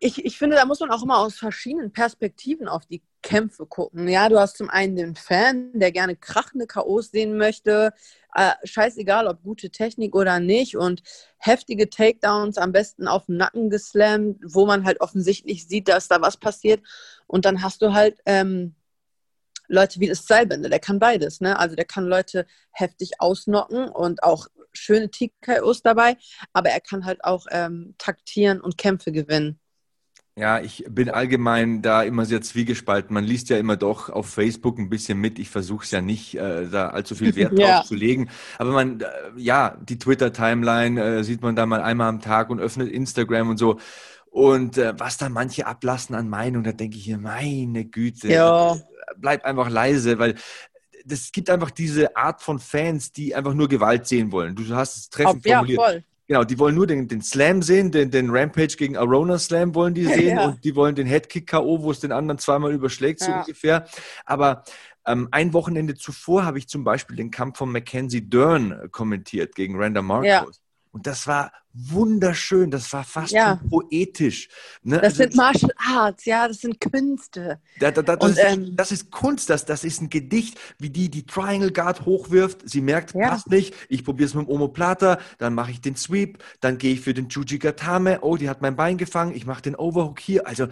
[0.00, 4.08] ich, ich finde, da muss man auch immer aus verschiedenen Perspektiven auf die Kämpfe gucken.
[4.08, 7.92] Ja, du hast zum einen den Fan, der gerne krachende K.O.s sehen möchte,
[8.34, 11.02] äh, scheißegal, ob gute Technik oder nicht und
[11.38, 16.20] heftige Takedowns am besten auf den Nacken geslammt, wo man halt offensichtlich sieht, dass da
[16.20, 16.82] was passiert.
[17.26, 18.74] Und dann hast du halt ähm,
[19.68, 21.40] Leute wie das Seilbände, der kann beides.
[21.40, 21.58] Ne?
[21.58, 26.16] Also der kann Leute heftig ausnocken und auch schöne TKOs dabei,
[26.52, 29.60] aber er kann halt auch ähm, taktieren und Kämpfe gewinnen.
[30.38, 33.12] Ja, ich bin allgemein da immer sehr zwiegespalten.
[33.12, 35.40] Man liest ja immer doch auf Facebook ein bisschen mit.
[35.40, 37.78] Ich versuche es ja nicht, äh, da allzu viel Wert ja.
[37.78, 38.30] drauf zu legen.
[38.56, 42.60] Aber man, äh, ja, die Twitter-Timeline äh, sieht man da mal einmal am Tag und
[42.60, 43.80] öffnet Instagram und so.
[44.30, 48.76] Und äh, was da manche ablassen an Meinung, da denke ich hier, meine Güte, ja.
[49.16, 50.36] bleib einfach leise, weil
[51.10, 54.54] es gibt einfach diese Art von Fans, die einfach nur Gewalt sehen wollen.
[54.54, 55.80] Du hast es treffend Auf, formuliert.
[55.80, 56.04] Ja, voll.
[56.28, 59.94] Genau, die wollen nur den, den Slam sehen, den, den Rampage gegen Arona Slam wollen
[59.94, 60.44] die sehen ja.
[60.44, 63.40] und die wollen den Headkick K.O., wo es den anderen zweimal überschlägt, so ja.
[63.40, 63.86] ungefähr.
[64.26, 64.62] Aber
[65.06, 69.80] ähm, ein Wochenende zuvor habe ich zum Beispiel den Kampf von Mackenzie Dern kommentiert gegen
[69.80, 70.28] Randa Marcos.
[70.28, 70.46] Ja.
[70.90, 73.60] Und das war wunderschön, das war fast ja.
[73.70, 74.48] poetisch.
[74.82, 74.96] Ne?
[74.96, 77.60] Das also, sind Martial Arts, ja, das sind Künste.
[77.78, 80.58] Da, da, da, das, Und, ist, ähm, das, ist, Kunst, das, das ist ein Gedicht,
[80.78, 82.68] wie die die Triangle Guard hochwirft.
[82.68, 83.28] Sie merkt, ja.
[83.28, 86.94] passt nicht, ich probiere es mit dem Omoplata, dann mache ich den Sweep, dann gehe
[86.94, 90.18] ich für den Juji Gatame, oh, die hat mein Bein gefangen, ich mache den Overhook
[90.20, 90.46] hier.
[90.46, 90.68] Also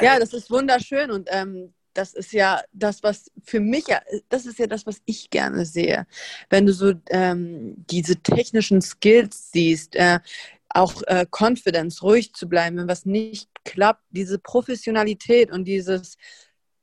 [0.00, 3.84] ja, das ist wunderschön und ähm, das ist ja das, was für mich,
[4.28, 6.06] das ist ja das, was ich gerne sehe.
[6.48, 10.20] Wenn du so ähm, diese technischen Skills siehst, äh,
[10.68, 16.16] auch äh, Confidence, ruhig zu bleiben, wenn was nicht klappt, diese Professionalität und dieses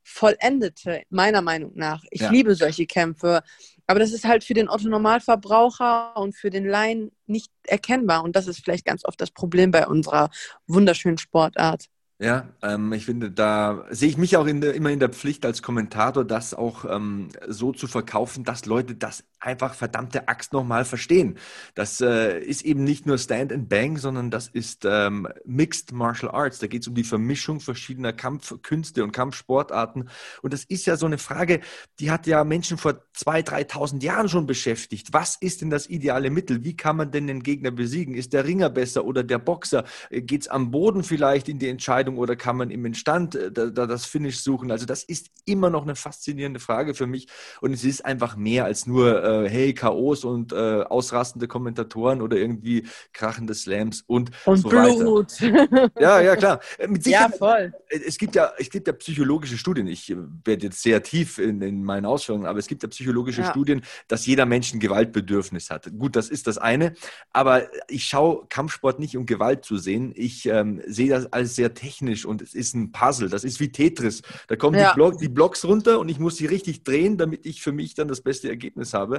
[0.02, 2.02] Vollendete, meiner Meinung nach.
[2.10, 2.30] Ich ja.
[2.30, 3.42] liebe solche Kämpfe.
[3.86, 8.22] Aber das ist halt für den Otto-Normalverbraucher und für den Laien nicht erkennbar.
[8.24, 10.30] Und das ist vielleicht ganz oft das Problem bei unserer
[10.66, 11.88] wunderschönen Sportart.
[12.20, 15.46] Ja, ähm, ich finde, da sehe ich mich auch in der, immer in der Pflicht
[15.46, 20.84] als Kommentator, das auch ähm, so zu verkaufen, dass Leute das einfach verdammte Axt nochmal
[20.84, 21.38] verstehen.
[21.74, 26.32] Das äh, ist eben nicht nur Stand and Bang, sondern das ist ähm, Mixed Martial
[26.32, 26.58] Arts.
[26.58, 30.08] Da geht es um die Vermischung verschiedener Kampfkünste und Kampfsportarten.
[30.42, 31.60] Und das ist ja so eine Frage,
[32.00, 35.12] die hat ja Menschen vor 2.000, 3.000 Jahren schon beschäftigt.
[35.12, 36.64] Was ist denn das ideale Mittel?
[36.64, 38.14] Wie kann man denn den Gegner besiegen?
[38.14, 39.84] Ist der Ringer besser oder der Boxer?
[40.10, 42.18] Äh, geht es am Boden vielleicht in die Entscheidung?
[42.18, 44.70] Oder kann man im Entstand äh, da, da das Finish suchen?
[44.70, 47.28] Also das ist immer noch eine faszinierende Frage für mich
[47.60, 52.36] und es ist einfach mehr als nur äh, hey Chaos und äh, ausrastende Kommentatoren oder
[52.36, 55.40] irgendwie krachende Slams und, und so Blut.
[55.42, 55.90] weiter.
[55.98, 56.60] Ja, ja klar.
[56.78, 57.72] Äh, mit ja, voll.
[57.88, 59.86] Es gibt ja, es gibt ja psychologische Studien.
[59.86, 60.14] Ich
[60.44, 63.50] werde jetzt sehr tief in, in meinen Ausführungen, aber es gibt ja psychologische ja.
[63.50, 65.90] Studien, dass jeder Mensch ein Gewaltbedürfnis hat.
[65.98, 66.94] Gut, das ist das eine,
[67.32, 70.12] aber ich schaue Kampfsport nicht, um Gewalt zu sehen.
[70.14, 73.28] Ich ähm, sehe das als sehr technisch technisch und es ist ein Puzzle.
[73.28, 74.22] Das ist wie Tetris.
[74.46, 74.90] Da kommen ja.
[74.90, 77.94] die, Block, die, Blocks runter und ich muss sie richtig drehen, damit ich für mich
[77.94, 79.17] dann das beste Ergebnis habe.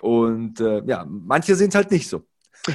[0.00, 2.24] Und äh, ja, manche sind es halt nicht so.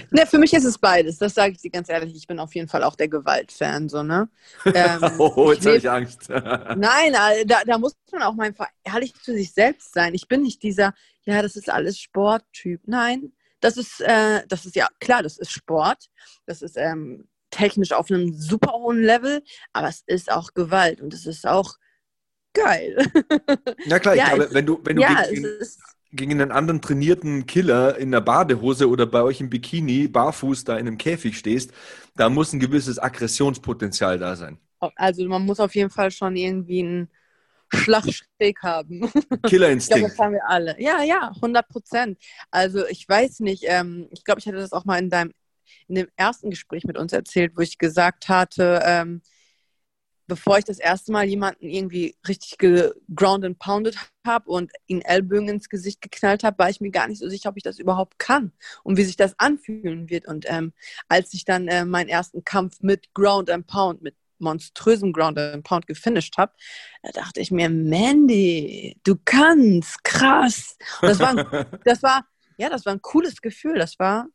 [0.09, 2.15] Ne, für mich ist es beides, das sage ich dir ganz ehrlich.
[2.15, 3.89] Ich bin auf jeden Fall auch der Gewaltfan.
[3.89, 4.29] So, ne?
[4.65, 6.29] Ähm, oh, jetzt habe ich Angst.
[6.29, 7.13] Nein,
[7.45, 10.13] da, da muss man auch mal ehrlich zu sich selbst sein.
[10.13, 10.93] Ich bin nicht dieser,
[11.25, 12.81] ja, das ist alles Sporttyp.
[12.85, 16.09] Nein, das ist, äh, das ist ja klar, das ist Sport.
[16.45, 21.13] Das ist ähm, technisch auf einem super hohen Level, aber es ist auch Gewalt und
[21.13, 21.75] es ist auch
[22.53, 22.97] geil.
[23.85, 25.45] Ja klar, ja, ich glaube, wenn du, wenn du ja, gegen,
[26.13, 30.77] gegen, einen anderen trainierten Killer in der Badehose oder bei euch im Bikini barfuß da
[30.77, 31.71] in einem Käfig stehst,
[32.15, 34.59] da muss ein gewisses Aggressionspotenzial da sein.
[34.95, 37.09] Also man muss auf jeden Fall schon irgendwie einen
[37.73, 39.09] Schlagsteg haben.
[39.47, 40.09] Killerinstinkt.
[40.11, 40.75] das haben wir alle.
[40.79, 42.17] Ja, ja, 100 Prozent.
[42.51, 45.33] Also ich weiß nicht, ähm, ich glaube, ich hatte das auch mal in deinem
[45.87, 49.21] in dem ersten Gespräch mit uns erzählt, wo ich gesagt hatte, ähm,
[50.27, 52.57] bevor ich das erste Mal jemanden irgendwie richtig
[53.13, 57.07] ground and pounded habe und ihn Ellbogen ins Gesicht geknallt habe, war ich mir gar
[57.07, 58.51] nicht so sicher, ob ich das überhaupt kann
[58.83, 60.27] und wie sich das anfühlen wird.
[60.27, 60.73] Und ähm,
[61.07, 65.63] als ich dann äh, meinen ersten Kampf mit Ground and Pound, mit monströsem Ground and
[65.63, 66.53] Pound gefinisht habe,
[67.01, 70.77] da dachte ich mir, Mandy, du kannst, krass.
[71.01, 71.35] Und das war,
[71.85, 72.25] das war,
[72.57, 73.75] ja, das war ein cooles Gefühl.
[73.75, 74.27] Das war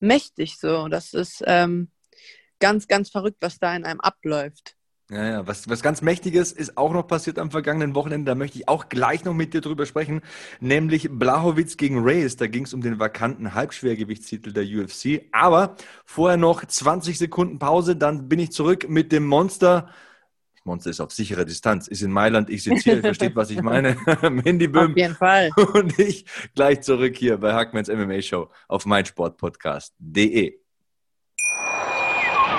[0.00, 0.88] mächtig so.
[0.88, 1.90] Das ist ähm,
[2.58, 4.76] ganz, ganz verrückt, was da in einem abläuft.
[5.12, 8.30] Ja, ja, was, was ganz Mächtiges ist auch noch passiert am vergangenen Wochenende.
[8.30, 10.22] Da möchte ich auch gleich noch mit dir drüber sprechen,
[10.58, 12.36] nämlich Blachowitz gegen Reyes.
[12.36, 15.26] Da ging es um den vakanten Halbschwergewichtstitel der UFC.
[15.30, 19.90] Aber vorher noch 20 Sekunden Pause, dann bin ich zurück mit dem Monster.
[20.64, 23.98] Monster ist auf sicherer Distanz, ist in Mailand, ich sitze hier, versteht, was ich meine.
[24.22, 24.92] Mandy Böhm.
[24.92, 25.50] Auf jeden Fall.
[25.74, 30.61] Und ich gleich zurück hier bei Hackmans MMA Show auf meinsportpodcast.de.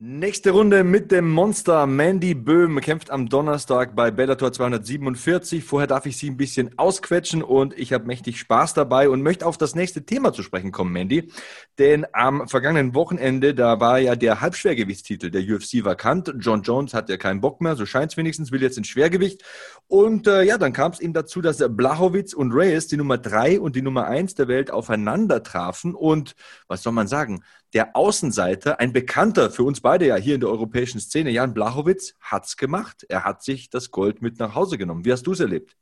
[0.00, 1.86] Nächste Runde mit dem Monster.
[1.86, 5.62] Mandy Böhm kämpft am Donnerstag bei Bellator 247.
[5.62, 9.46] Vorher darf ich sie ein bisschen ausquetschen und ich habe mächtig Spaß dabei und möchte
[9.46, 11.30] auf das nächste Thema zu sprechen kommen, Mandy.
[11.78, 16.34] Denn am vergangenen Wochenende, da war ja der Halbschwergewichtstitel der UFC vakant.
[16.40, 19.44] John Jones hat ja keinen Bock mehr, so scheint es wenigstens, will jetzt ins Schwergewicht.
[19.86, 23.60] Und äh, ja, dann kam es eben dazu, dass Blachowitz und Reyes, die Nummer 3
[23.60, 25.94] und die Nummer 1 der Welt, aufeinander trafen.
[25.94, 26.34] Und
[26.66, 27.44] was soll man sagen?
[27.74, 32.14] Der Außenseiter, ein Bekannter für uns beide ja hier in der europäischen Szene, Jan Blachowitz,
[32.20, 33.04] hat es gemacht.
[33.08, 35.04] Er hat sich das Gold mit nach Hause genommen.
[35.04, 35.76] Wie hast du es erlebt?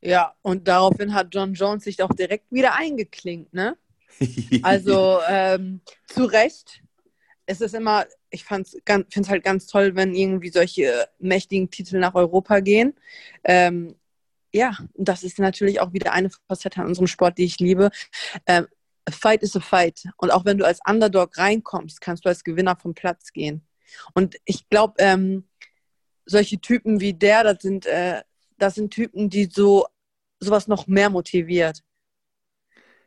[0.00, 3.76] Ja, und daraufhin hat John Jones sich auch direkt wieder eingeklinkt, ne?
[4.62, 6.82] also ähm, zu Recht.
[7.46, 8.68] Es ist immer, ich finde
[9.14, 12.94] es halt ganz toll, wenn irgendwie solche mächtigen Titel nach Europa gehen.
[13.44, 13.96] Ähm,
[14.52, 17.90] ja, das ist natürlich auch wieder eine Facette an unserem Sport, die ich liebe.
[18.46, 18.66] Ähm,
[19.10, 20.04] fight is a fight.
[20.16, 23.66] Und auch wenn du als Underdog reinkommst, kannst du als Gewinner vom Platz gehen.
[24.14, 25.48] Und ich glaube, ähm,
[26.26, 28.22] solche Typen wie der, das sind, äh,
[28.58, 29.86] das sind Typen, die so
[30.40, 31.82] sowas noch mehr motiviert.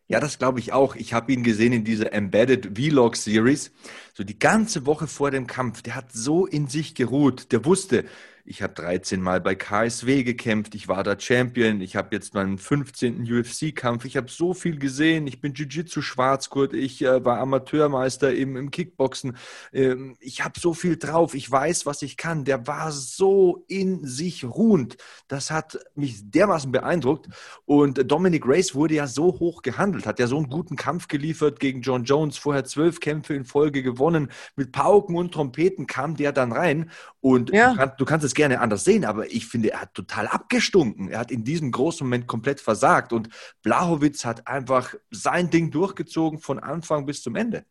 [0.07, 0.95] Ja, das glaube ich auch.
[0.95, 3.71] Ich habe ihn gesehen in dieser Embedded Vlog Series.
[4.13, 5.81] So die ganze Woche vor dem Kampf.
[5.83, 7.53] Der hat so in sich geruht.
[7.53, 8.03] Der wusste,
[8.45, 10.75] ich habe 13 Mal bei KSW gekämpft.
[10.75, 11.81] Ich war da Champion.
[11.81, 13.21] Ich habe jetzt meinen 15.
[13.21, 14.05] UFC-Kampf.
[14.05, 15.27] Ich habe so viel gesehen.
[15.27, 16.73] Ich bin Jiu-Jitsu-Schwarzgurt.
[16.73, 19.37] Ich äh, war Amateurmeister im, im Kickboxen.
[19.73, 21.33] Ähm, ich habe so viel drauf.
[21.35, 22.45] Ich weiß, was ich kann.
[22.45, 24.97] Der war so in sich ruhend.
[25.27, 27.27] Das hat mich dermaßen beeindruckt.
[27.65, 31.59] Und Dominic Race wurde ja so hoch gehandelt, hat ja so einen guten Kampf geliefert
[31.59, 32.37] gegen John Jones.
[32.37, 34.29] Vorher zwölf Kämpfe in Folge gewonnen.
[34.55, 36.89] Mit Pauken und Trompeten kam der dann rein.
[37.21, 37.71] Und ja.
[37.71, 41.09] du, kann, du kannst es gerne anders sehen, aber ich finde, er hat total abgestunken.
[41.09, 43.29] Er hat in diesem großen Moment komplett versagt und
[43.63, 47.65] Blachowitz hat einfach sein Ding durchgezogen von Anfang bis zum Ende.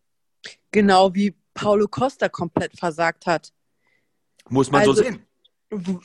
[0.70, 3.52] Genau wie Paulo Costa komplett versagt hat.
[4.48, 5.26] Muss man also, so sehen.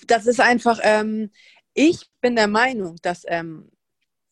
[0.07, 1.31] Das ist einfach, ähm,
[1.73, 3.71] ich bin der Meinung, dass ähm,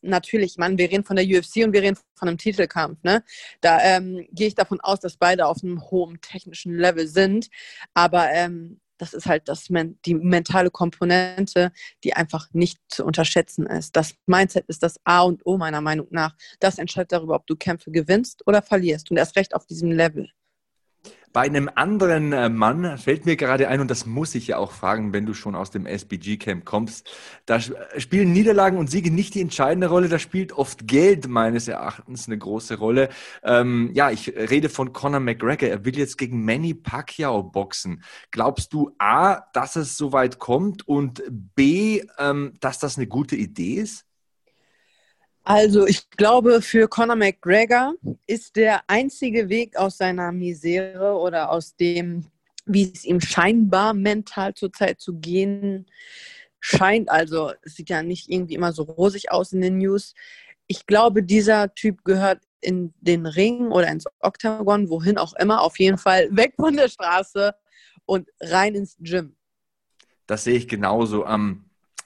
[0.03, 3.01] natürlich, man, wir reden von der UFC und wir reden von einem Titelkampf.
[3.03, 3.23] Ne?
[3.61, 7.49] Da ähm, gehe ich davon aus, dass beide auf einem hohen technischen Level sind.
[7.93, 9.67] Aber ähm, das ist halt das,
[10.05, 11.71] die mentale Komponente,
[12.03, 13.95] die einfach nicht zu unterschätzen ist.
[13.95, 16.35] Das Mindset ist das A und O meiner Meinung nach.
[16.61, 19.11] Das entscheidet darüber, ob du Kämpfe gewinnst oder verlierst.
[19.11, 20.29] Und erst recht auf diesem Level.
[21.33, 24.71] Bei einem anderen äh, Mann fällt mir gerade ein, und das muss ich ja auch
[24.71, 27.09] fragen, wenn du schon aus dem SBG-Camp kommst,
[27.47, 32.27] da spielen Niederlagen und Siege nicht die entscheidende Rolle, da spielt oft Geld meines Erachtens
[32.27, 33.09] eine große Rolle.
[33.43, 38.03] Ähm, ja, ich rede von Conor McGregor, er will jetzt gegen Manny Pacquiao boxen.
[38.29, 41.23] Glaubst du A, dass es soweit kommt und
[41.55, 44.05] B, ähm, dass das eine gute Idee ist?
[45.43, 47.95] Also ich glaube, für Conor McGregor
[48.27, 52.25] ist der einzige Weg aus seiner Misere oder aus dem,
[52.65, 55.85] wie es ihm scheinbar mental zurzeit zu gehen
[56.65, 60.13] scheint, also es sieht ja nicht irgendwie immer so rosig aus in den News.
[60.65, 65.77] Ich glaube, dieser Typ gehört in den Ring oder ins Oktagon, wohin auch immer, auf
[65.77, 67.53] jeden Fall weg von der Straße
[68.05, 69.35] und rein ins Gym.
[70.25, 71.25] Das sehe ich genauso.
[71.25, 71.65] am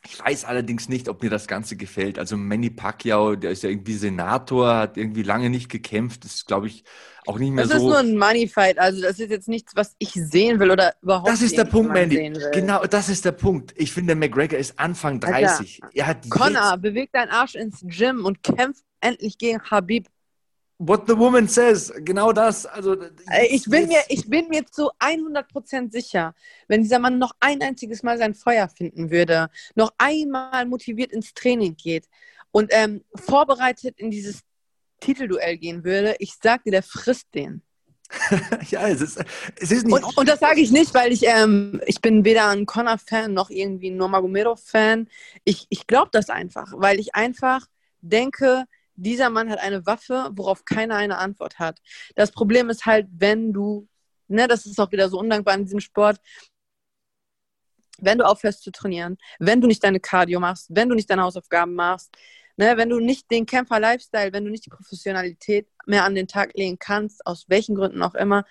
[0.10, 2.18] ich weiß allerdings nicht, ob mir das Ganze gefällt.
[2.18, 6.68] Also Manny Pacquiao, der ist ja irgendwie Senator, hat irgendwie lange nicht gekämpft, ist, glaube
[6.68, 6.86] ich,
[7.26, 7.90] auch nicht mehr das so.
[7.90, 10.94] Das ist nur ein Money-Fight, also das ist jetzt nichts, was ich sehen will oder
[11.02, 12.32] überhaupt Das ist der Punkt, Mandy.
[12.54, 13.74] Genau, das ist der Punkt.
[13.76, 15.84] Ich finde, McGregor ist Anfang 30.
[15.84, 20.08] Alter, er hat Connor, beweg deinen Arsch ins Gym und kämpf endlich gegen Habib.
[20.80, 22.68] What the woman says, genau das.
[22.68, 22.96] Also,
[23.50, 26.36] ich, bin mir, ich bin mir zu 100% sicher,
[26.68, 31.34] wenn dieser Mann noch ein einziges Mal sein Feuer finden würde, noch einmal motiviert ins
[31.34, 32.06] Training geht
[32.52, 34.42] und ähm, vorbereitet in dieses
[35.00, 37.64] Titelduell gehen würde, ich sag dir, der frisst den.
[38.70, 39.24] ja, es ist,
[39.60, 39.94] es ist nicht.
[39.94, 43.50] Und, und das sage ich nicht, weil ich, ähm, ich bin weder ein Connor-Fan noch
[43.50, 45.10] irgendwie ein Nurmagomedov-Fan.
[45.44, 47.66] Ich, ich glaube das einfach, weil ich einfach
[48.02, 48.66] denke,
[48.98, 51.80] dieser Mann hat eine Waffe, worauf keiner eine Antwort hat.
[52.16, 53.88] Das Problem ist halt, wenn du,
[54.28, 56.20] ne, das ist auch wieder so undankbar in diesem Sport,
[58.00, 61.24] wenn du aufhörst zu trainieren, wenn du nicht deine Cardio machst, wenn du nicht deine
[61.24, 62.16] Hausaufgaben machst,
[62.58, 66.54] ne, wenn du nicht den Kämpfer-Lifestyle, wenn du nicht die Professionalität mehr an den Tag
[66.56, 68.46] legen kannst, aus welchen Gründen auch immer,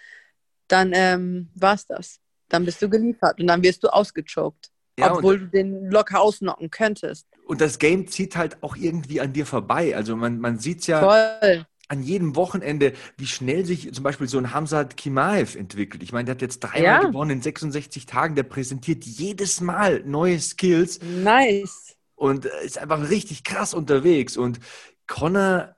[0.69, 2.21] dann ähm, es das.
[2.49, 4.71] Dann bist du geliefert und dann wirst du ausgechoked.
[4.99, 7.27] Ja, obwohl du den locker ausnocken könntest.
[7.47, 9.95] Und das Game zieht halt auch irgendwie an dir vorbei.
[9.95, 11.67] Also man, man sieht es ja Voll.
[11.89, 16.03] an jedem Wochenende, wie schnell sich zum Beispiel so ein Hamzat Kimaev entwickelt.
[16.03, 17.01] Ich meine, der hat jetzt dreimal ja.
[17.01, 18.37] gewonnen in 66 Tagen.
[18.37, 21.01] Der präsentiert jedes Mal neue Skills.
[21.03, 21.95] Nice.
[22.15, 24.39] Und ist einfach richtig krass unterwegs.
[24.39, 24.61] Und
[25.07, 25.77] Connor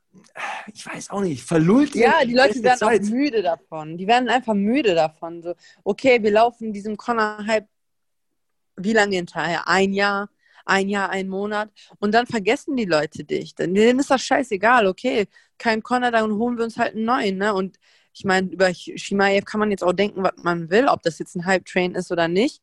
[0.73, 3.03] ich weiß auch nicht, verlullt Ja, die Leute werden Zeit.
[3.03, 3.97] auch müde davon.
[3.97, 5.43] Die werden einfach müde davon.
[5.43, 5.55] So,
[5.85, 7.67] okay, wir laufen diesem Connor-Hype
[8.79, 9.69] wie lange hinterher?
[9.69, 10.29] Ein Jahr,
[10.65, 11.71] ein Jahr, ein Monat.
[11.99, 13.55] Und dann vergessen die Leute dich.
[13.55, 15.27] Denen ist das scheißegal, okay,
[15.59, 17.39] kein Connor, dann holen wir uns halt einen neuen.
[17.39, 17.55] Ne?
[17.55, 17.79] Und
[18.15, 21.37] ich meine, über Shimaev kann man jetzt auch denken, was man will, ob das jetzt
[21.37, 22.63] ein Hype-Train ist oder nicht.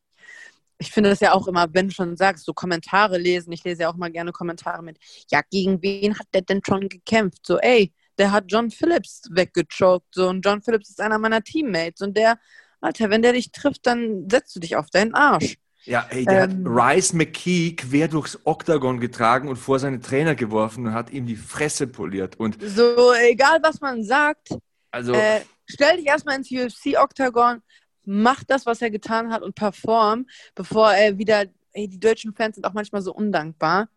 [0.77, 3.53] Ich finde das ja auch immer, wenn du schon sagst, so Kommentare lesen.
[3.53, 4.97] Ich lese ja auch mal gerne Kommentare mit,
[5.31, 7.45] ja, gegen wen hat der denn schon gekämpft?
[7.45, 10.13] So, ey, der hat John Phillips weggechoked.
[10.13, 12.01] So, und John Phillips ist einer meiner Teammates.
[12.01, 12.37] Und der,
[12.81, 15.55] Alter, wenn der dich trifft, dann setzt du dich auf deinen Arsch.
[15.85, 20.35] Ja, ey, der ähm, hat Rice McKee quer durchs Oktagon getragen und vor seine Trainer
[20.35, 22.39] geworfen und hat ihm die Fresse poliert.
[22.39, 24.49] Und so, egal was man sagt,
[24.91, 27.61] also, äh, stell dich erstmal ins UFC-Oktagon,
[28.05, 32.55] mach das, was er getan hat und perform, bevor er wieder, ey, die deutschen Fans
[32.55, 33.89] sind auch manchmal so undankbar.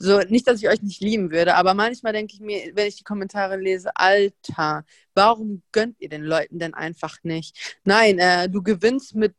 [0.00, 2.96] So, nicht, dass ich euch nicht lieben würde, aber manchmal denke ich mir, wenn ich
[2.96, 7.76] die Kommentare lese, Alter, warum gönnt ihr den Leuten denn einfach nicht?
[7.82, 9.34] Nein, äh, du gewinnst mit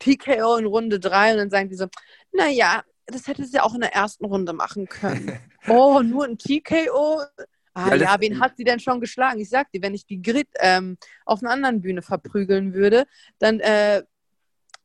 [0.00, 1.86] TKO in Runde 3 und dann sagen die so,
[2.32, 5.38] naja, das hätte sie auch in der ersten Runde machen können.
[5.68, 7.22] oh, nur ein TKO?
[7.74, 9.40] Ah Ja, ja, wen hat sie denn schon geschlagen?
[9.40, 13.04] Ich sag dir, wenn ich die Grit ähm, auf einer anderen Bühne verprügeln würde,
[13.38, 14.02] dann, äh,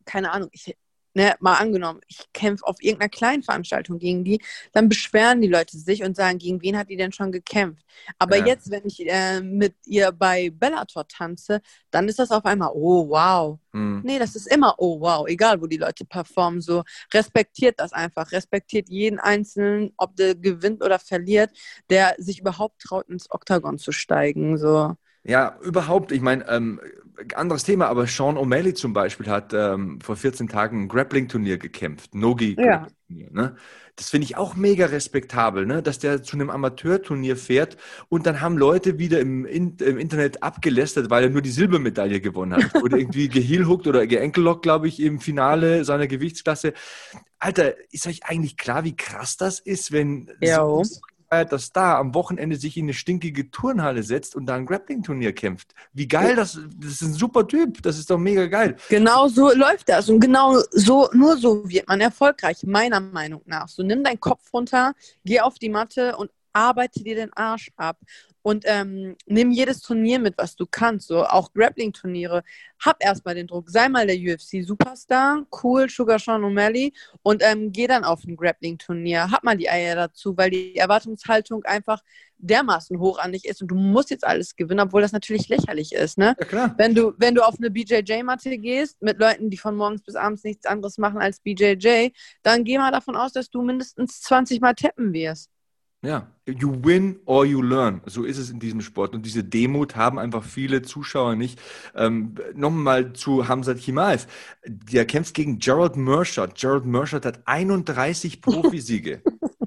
[0.05, 0.75] keine Ahnung, ich,
[1.15, 4.41] ne, mal angenommen, ich kämpfe auf irgendeiner kleinen Veranstaltung gegen die,
[4.73, 7.85] dann beschweren die Leute sich und sagen, gegen wen hat die denn schon gekämpft?
[8.19, 8.45] Aber Ja.
[8.47, 11.61] jetzt, wenn ich äh, mit ihr bei Bellator tanze,
[11.91, 13.59] dann ist das auf einmal, oh wow.
[13.73, 14.01] Hm.
[14.03, 18.31] Nee, das ist immer, oh wow, egal wo die Leute performen, so respektiert das einfach,
[18.31, 21.51] respektiert jeden Einzelnen, ob der gewinnt oder verliert,
[21.89, 24.95] der sich überhaupt traut, ins Oktagon zu steigen, so.
[25.25, 26.11] Ja, überhaupt.
[26.11, 26.79] Ich meine, ähm,
[27.35, 32.13] anderes Thema, aber Sean O'Malley zum Beispiel hat ähm, vor 14 Tagen ein Grappling-Turnier gekämpft.
[32.13, 32.55] Nogi.
[32.59, 32.87] Ja.
[33.07, 33.55] Ne?
[33.95, 35.81] Das finde ich auch mega respektabel, ne?
[35.81, 37.77] dass der zu einem Amateurturnier fährt
[38.09, 42.19] und dann haben Leute wieder im, In im Internet abgelästert, weil er nur die Silbermedaille
[42.19, 42.75] gewonnen hat.
[42.83, 46.73] Oder irgendwie geheelhuckt oder geenkelockt, glaube ich, im Finale seiner Gewichtsklasse.
[47.39, 50.83] Alter, ist euch eigentlich klar, wie krass das ist, wenn Jo.
[50.83, 50.99] so
[51.31, 55.73] der Star am Wochenende sich in eine stinkige Turnhalle setzt und da ein Grappling-Turnier kämpft.
[55.93, 58.75] Wie geil das, das ist ein super Typ, das ist doch mega geil.
[58.89, 63.67] Genau so läuft das und genau so, nur so wird man erfolgreich, meiner Meinung nach.
[63.67, 67.97] So nimm deinen Kopf runter, geh auf die Matte und arbeite dir den Arsch ab.
[68.41, 71.07] Und ähm, nimm jedes Turnier mit, was du kannst.
[71.07, 72.43] So auch Grappling-Turniere.
[72.79, 73.71] Hab erstmal den Druck.
[73.71, 75.47] Sei mal der UFC-Superstar.
[75.63, 76.93] Cool, Sugar Sean O'Malley.
[77.23, 79.31] Und ähm, geh dann auf ein Grappling-Turnier.
[79.31, 82.03] Hab mal die Eier dazu, weil die Erwartungshaltung einfach
[82.37, 83.63] dermaßen hoch an dich ist.
[83.63, 86.19] Und du musst jetzt alles gewinnen, obwohl das natürlich lächerlich ist.
[86.19, 86.35] Ne?
[86.37, 86.75] Ja, klar.
[86.77, 90.43] Wenn du, wenn du auf eine BJJ-Matte gehst, mit Leuten, die von morgens bis abends
[90.43, 92.09] nichts anderes machen als BJJ,
[92.43, 95.49] dann geh mal davon aus, dass du mindestens 20 Mal tappen wirst.
[96.05, 98.01] Ja, you win or you learn.
[98.05, 99.15] So ist es in diesem Sport.
[99.15, 101.59] Und diese Demut haben einfach viele Zuschauer nicht.
[101.95, 104.27] Ähm, Nochmal zu Hamzat Chimaev.
[104.65, 106.55] Der kämpft gegen Gerald Mershot.
[106.55, 109.21] Gerald Mershot hat 31 Profisiege.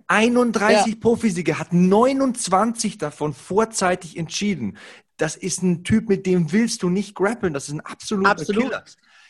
[0.07, 4.79] 31 Profisiege, hat 29 davon vorzeitig entschieden.
[5.19, 7.53] Das ist ein Typ, mit dem willst du nicht grappeln.
[7.53, 8.63] Das ist ein absoluter Absolut.
[8.65, 8.85] Killer.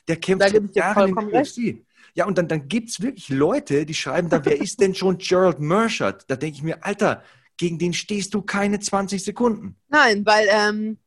[0.06, 1.42] Der kämpft Da gebe ich dir Jahre in der.
[1.42, 1.88] UFC.
[2.19, 5.19] Ja, und dann, dann gibt es wirklich Leute, die schreiben da, wer ist denn schon
[5.19, 6.25] Gerald Mershot?
[6.27, 7.23] Da denke ich mir, Alter,
[7.57, 9.77] gegen den stehst du keine 20 Sekunden.
[9.87, 10.99] Nein, weil ähm,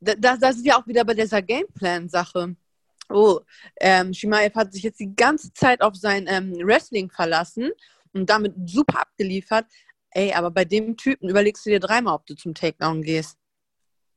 [0.00, 2.56] das, das ist ja auch wieder bei dieser Gameplan-Sache.
[3.08, 3.38] Oh,
[3.80, 7.70] ähm, Shimaev hat sich jetzt die ganze Zeit auf sein ähm, Wrestling verlassen
[8.12, 9.66] und damit super abgeliefert.
[10.10, 13.38] Ey, aber bei dem Typen überlegst du dir dreimal, ob du zum Takedown gehst.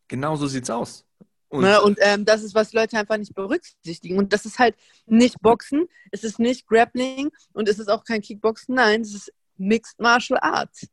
[0.07, 1.05] Genau so sieht's aus.
[1.49, 1.81] Und, Ne?
[1.81, 4.17] Und ähm, das ist, was Leute einfach nicht berücksichtigen.
[4.17, 4.75] Und das ist halt
[5.07, 8.75] nicht Boxen, es ist nicht Grappling und es ist auch kein Kickboxen.
[8.75, 10.87] Nein, es ist Mixed Martial Arts.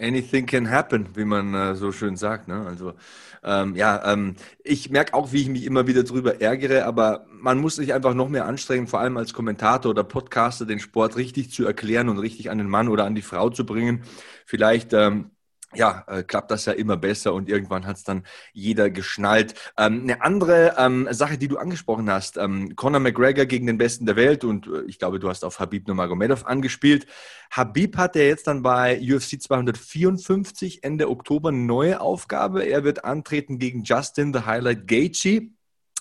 [0.00, 2.48] anything can happen, wie man äh, so schön sagt.
[2.48, 2.64] Ne?
[2.66, 2.94] Also
[3.42, 7.58] ähm, ja, ähm, ich merke auch, wie ich mich immer wieder drüber ärgere, aber man
[7.58, 11.50] muss sich einfach noch mehr anstrengen, vor allem als Kommentator oder Podcaster, den Sport richtig
[11.50, 14.02] zu erklären und richtig an den Mann oder an die Frau zu bringen.
[14.46, 15.30] Vielleicht ähm,
[15.74, 19.54] ja, äh, klappt das ja immer besser und irgendwann hat es dann jeder geschnallt.
[19.76, 24.06] Ähm, eine andere ähm, Sache, die du angesprochen hast, ähm, Conor McGregor gegen den Besten
[24.06, 27.06] der Welt und äh, ich glaube, du hast auf Habib Nurmagomedov angespielt.
[27.50, 32.64] Habib hat ja jetzt dann bei UFC 254 Ende Oktober eine neue Aufgabe.
[32.64, 35.50] Er wird antreten gegen Justin the Highlight Gaethje.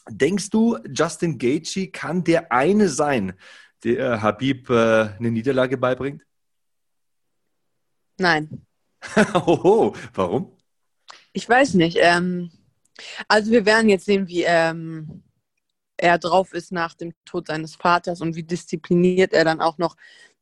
[0.10, 3.34] Denkst du, Justin Gaethje kann der eine sein,
[3.84, 6.24] der Habib äh, eine Niederlage beibringt?
[8.18, 8.67] Nein.
[9.34, 10.58] Hoho, warum?
[11.34, 11.98] Ich weiß nicht.
[12.02, 12.52] Ähm,
[13.28, 15.24] also wir werden jetzt sehen, wie ähm,
[15.98, 19.96] er drauf ist nach dem Tod seines Vaters und wie diszipliniert er dann auch noch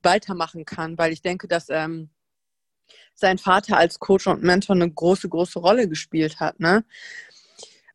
[0.03, 2.09] weitermachen kann, weil ich denke, dass ähm,
[3.15, 6.59] sein Vater als Coach und Mentor eine große, große Rolle gespielt hat.
[6.59, 6.85] Ne?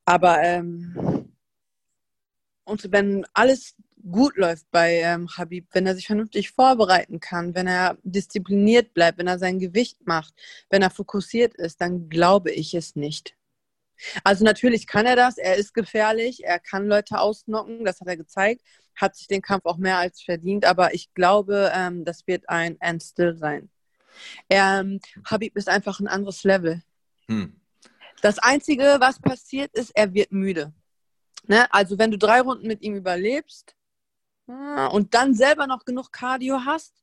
[0.04, 1.30] Aber ähm,
[2.64, 3.74] und wenn alles
[4.10, 9.18] gut läuft bei ähm, Habib, wenn er sich vernünftig vorbereiten kann, wenn er diszipliniert bleibt,
[9.18, 10.34] wenn er sein Gewicht macht,
[10.68, 13.36] wenn er fokussiert ist, dann glaube ich es nicht.
[14.24, 18.16] Also natürlich kann er das, er ist gefährlich, er kann Leute ausnocken, das hat er
[18.16, 18.62] gezeigt,
[18.96, 22.80] hat sich den Kampf auch mehr als verdient, aber ich glaube, ähm, das wird ein
[22.80, 23.70] Endstill sein.
[24.48, 26.82] Ähm, Habib ist einfach ein anderes Level.
[27.28, 27.60] Hm.
[28.22, 30.72] Das Einzige, was passiert, ist, er wird müde.
[31.46, 31.72] Ne?
[31.72, 33.74] Also wenn du drei Runden mit ihm überlebst
[34.90, 36.94] und dann selber noch genug Cardio hast,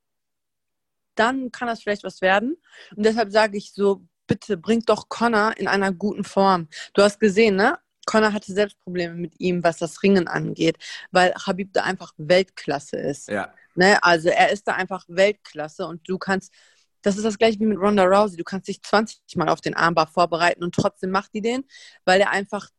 [1.16, 2.58] dann kann das vielleicht was werden.
[2.96, 6.68] Und deshalb sage ich so, bitte bring doch Connor in einer guten Form.
[6.94, 7.80] Du hast gesehen, ne?
[8.06, 10.78] Connor hatte selbst Probleme mit ihm, was das Ringen angeht,
[11.12, 13.28] weil Habib da einfach Weltklasse ist.
[13.28, 13.54] Ja.
[13.76, 14.02] Ne?
[14.02, 16.54] Also er ist da einfach Weltklasse und du kannst,
[17.02, 19.76] das ist das gleiche wie mit Ronda Rousey, du kannst dich 20 Mal auf den
[19.76, 21.66] Armbar vorbereiten und trotzdem macht die den,
[22.06, 22.70] weil er einfach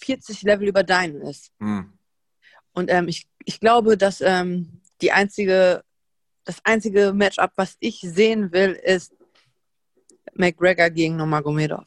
[0.00, 1.52] 40 Level über deinen ist.
[1.60, 1.96] Hm.
[2.74, 5.82] Und ähm, ich, ich glaube, dass ähm, die einzige,
[6.44, 9.14] das einzige Matchup, was ich sehen will, ist
[10.34, 11.86] McGregor gegen Nomagomedov.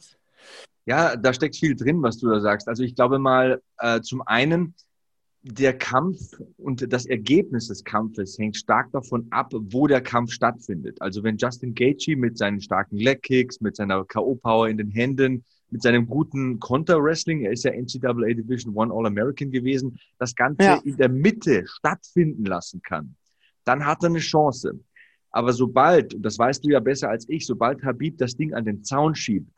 [0.86, 2.66] Ja, da steckt viel drin, was du da sagst.
[2.66, 4.74] Also ich glaube mal, äh, zum einen,
[5.42, 6.18] der Kampf
[6.56, 11.00] und das Ergebnis des Kampfes hängt stark davon ab, wo der Kampf stattfindet.
[11.00, 15.82] Also wenn Justin Gaethje mit seinen starken Leg-Kicks, mit seiner K.O.-Power in den Händen, mit
[15.82, 20.80] seinem guten Konter-Wrestling, er ist ja NCAA Division One All-American gewesen, das Ganze ja.
[20.84, 23.16] in der Mitte stattfinden lassen kann,
[23.64, 24.80] dann hat er eine Chance.
[25.30, 28.64] Aber sobald, und das weißt du ja besser als ich, sobald Habib das Ding an
[28.64, 29.50] den Zaun schiebt,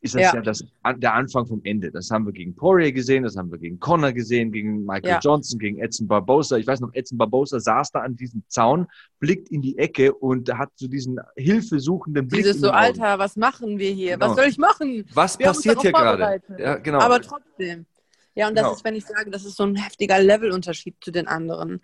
[0.00, 0.64] ist das ja, ja das,
[0.96, 1.90] der Anfang vom Ende.
[1.90, 5.18] Das haben wir gegen Poirier gesehen, das haben wir gegen Connor gesehen, gegen Michael ja.
[5.20, 6.56] Johnson, gegen Edson Barbosa.
[6.56, 8.86] Ich weiß noch, Edson Barbosa saß da an diesem Zaun,
[9.18, 12.44] blickt in die Ecke und hat so diesen hilfesuchenden Blick.
[12.44, 14.14] Dieses so, Alter, was machen wir hier?
[14.14, 14.28] Genau.
[14.28, 15.04] Was soll ich machen?
[15.14, 16.42] Was wir passiert hier gerade?
[16.58, 17.00] Ja, genau.
[17.00, 17.86] Aber trotzdem.
[18.34, 18.76] Ja, und das genau.
[18.76, 21.80] ist, wenn ich sage, das ist so ein heftiger Levelunterschied zu den anderen.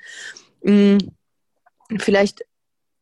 [0.62, 0.98] Hm,
[1.98, 2.46] vielleicht,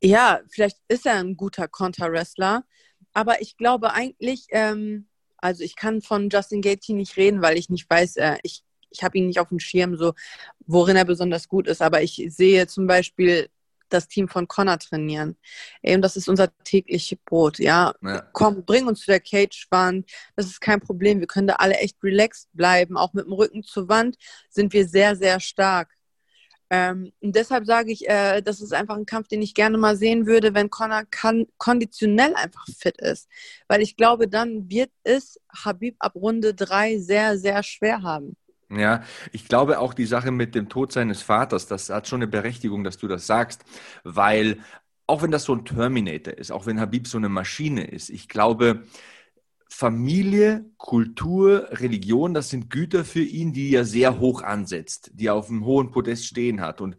[0.02, 2.64] ja, vielleicht ist er ein guter Konter-Wrestler,
[3.12, 5.06] aber ich glaube eigentlich, ähm,
[5.38, 9.02] also ich kann von Justin Gaethje nicht reden, weil ich nicht weiß, äh, ich, ich
[9.02, 10.14] habe ihn nicht auf dem Schirm, so
[10.66, 11.82] worin er besonders gut ist.
[11.82, 13.48] Aber ich sehe zum Beispiel
[13.92, 15.36] das Team von Connor trainieren.
[15.82, 17.94] Eben, das ist unser tägliches Brot, ja?
[18.02, 18.22] ja.
[18.32, 20.10] Komm, bring uns zu der Cage-Wand.
[20.36, 21.20] Das ist kein Problem.
[21.20, 22.96] Wir können da alle echt relaxed bleiben.
[22.96, 24.16] Auch mit dem Rücken zur Wand
[24.48, 25.90] sind wir sehr, sehr stark.
[26.74, 29.94] Ähm, und deshalb sage ich, äh, das ist einfach ein Kampf, den ich gerne mal
[29.94, 33.28] sehen würde, wenn Conor kann, konditionell einfach fit ist.
[33.68, 38.36] Weil ich glaube, dann wird es Habib ab Runde 3 sehr, sehr schwer haben.
[38.70, 39.02] Ja,
[39.32, 42.84] ich glaube auch die Sache mit dem Tod seines Vaters, das hat schon eine Berechtigung,
[42.84, 43.60] dass du das sagst,
[44.02, 44.60] weil
[45.06, 48.30] auch wenn das so ein Terminator ist, auch wenn Habib so eine Maschine ist, ich
[48.30, 48.84] glaube,
[49.72, 55.34] Familie, Kultur, Religion, das sind Güter für ihn, die er sehr hoch ansetzt, die er
[55.34, 56.82] auf einem hohen Podest stehen hat.
[56.82, 56.96] Und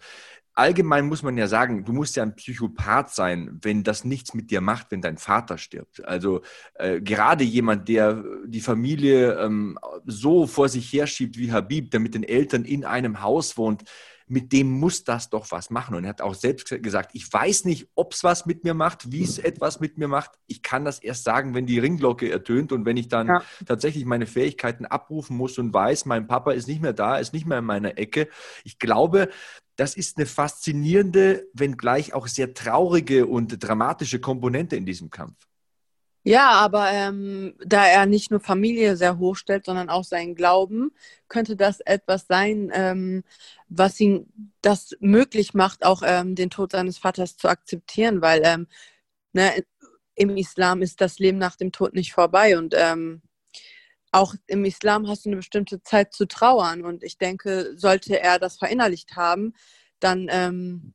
[0.56, 4.50] allgemein muss man ja sagen, du musst ja ein Psychopath sein, wenn das nichts mit
[4.50, 6.04] dir macht, wenn dein Vater stirbt.
[6.04, 6.42] Also
[6.74, 12.16] äh, gerade jemand, der die Familie ähm, so vor sich herschiebt wie Habib, der mit
[12.16, 13.84] den Eltern in einem Haus wohnt,
[14.28, 15.96] mit dem muss das doch was machen.
[15.96, 19.12] Und er hat auch selbst gesagt, ich weiß nicht, ob es was mit mir macht,
[19.12, 20.32] wie es etwas mit mir macht.
[20.48, 23.44] Ich kann das erst sagen, wenn die Ringglocke ertönt und wenn ich dann ja.
[23.66, 27.46] tatsächlich meine Fähigkeiten abrufen muss und weiß, mein Papa ist nicht mehr da, ist nicht
[27.46, 28.28] mehr in meiner Ecke.
[28.64, 29.30] Ich glaube,
[29.76, 35.36] das ist eine faszinierende, wenngleich auch sehr traurige und dramatische Komponente in diesem Kampf.
[36.26, 40.92] Ja, aber ähm, da er nicht nur Familie sehr hoch stellt, sondern auch seinen Glauben,
[41.28, 43.24] könnte das etwas sein, ähm,
[43.68, 48.68] was ihn das möglich macht, auch ähm, den Tod seines Vaters zu akzeptieren, weil ähm,
[49.34, 49.64] ne,
[50.16, 53.22] im Islam ist das Leben nach dem Tod nicht vorbei und ähm,
[54.12, 58.40] auch im Islam hast du eine bestimmte Zeit zu trauern und ich denke, sollte er
[58.40, 59.54] das verinnerlicht haben,
[60.00, 60.94] dann ähm,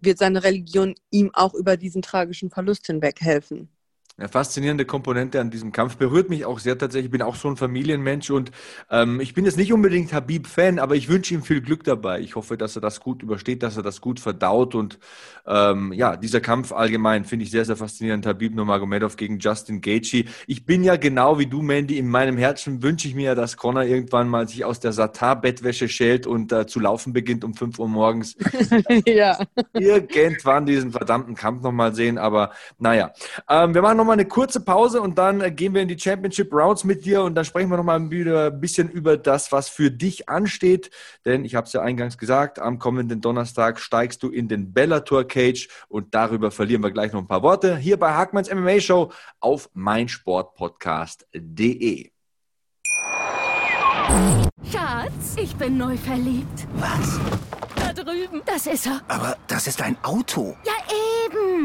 [0.00, 3.75] wird seine Religion ihm auch über diesen tragischen Verlust hinweg helfen.
[4.18, 5.98] Eine faszinierende Komponente an diesem Kampf.
[5.98, 7.06] Berührt mich auch sehr tatsächlich.
[7.06, 8.50] Ich bin auch so ein Familienmensch und
[8.90, 12.20] ähm, ich bin jetzt nicht unbedingt Habib-Fan, aber ich wünsche ihm viel Glück dabei.
[12.20, 14.98] Ich hoffe, dass er das gut übersteht, dass er das gut verdaut und
[15.46, 18.24] ähm, ja, dieser Kampf allgemein finde ich sehr, sehr faszinierend.
[18.24, 20.24] Habib Nurmagomedov gegen Justin Gaethje.
[20.46, 23.58] Ich bin ja genau wie du, Mandy, in meinem Herzen wünsche ich mir ja, dass
[23.58, 27.78] Connor irgendwann mal sich aus der Satar-Bettwäsche schält und äh, zu laufen beginnt um 5
[27.78, 28.34] Uhr morgens.
[29.06, 29.38] ja.
[29.74, 33.12] Irgendwann diesen verdammten Kampf nochmal sehen, aber naja.
[33.50, 35.98] Ähm, wir machen noch nochmal eine kurze Pause und dann äh, gehen wir in die
[35.98, 39.68] Championship Rounds mit dir und dann sprechen wir nochmal wieder ein bisschen über das, was
[39.68, 40.92] für dich ansteht.
[41.24, 45.24] Denn ich habe es ja eingangs gesagt, am kommenden Donnerstag steigst du in den Bellator
[45.24, 49.10] Cage und darüber verlieren wir gleich noch ein paar Worte hier bei Hackmanns MMA Show
[49.40, 52.12] auf meinsportpodcast.de.
[54.70, 56.68] Schatz, ich bin neu verliebt.
[56.74, 57.18] Was?
[57.74, 58.40] Da drüben.
[58.46, 59.00] Das ist er.
[59.08, 60.56] Aber das ist ein Auto.
[60.64, 60.75] Ja,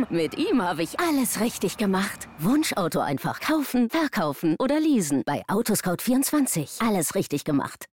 [0.09, 2.27] Mit ihm habe ich alles richtig gemacht.
[2.39, 5.23] Wunschauto einfach kaufen, verkaufen oder leasen.
[5.25, 6.85] Bei Autoscout24.
[6.87, 7.85] Alles richtig gemacht.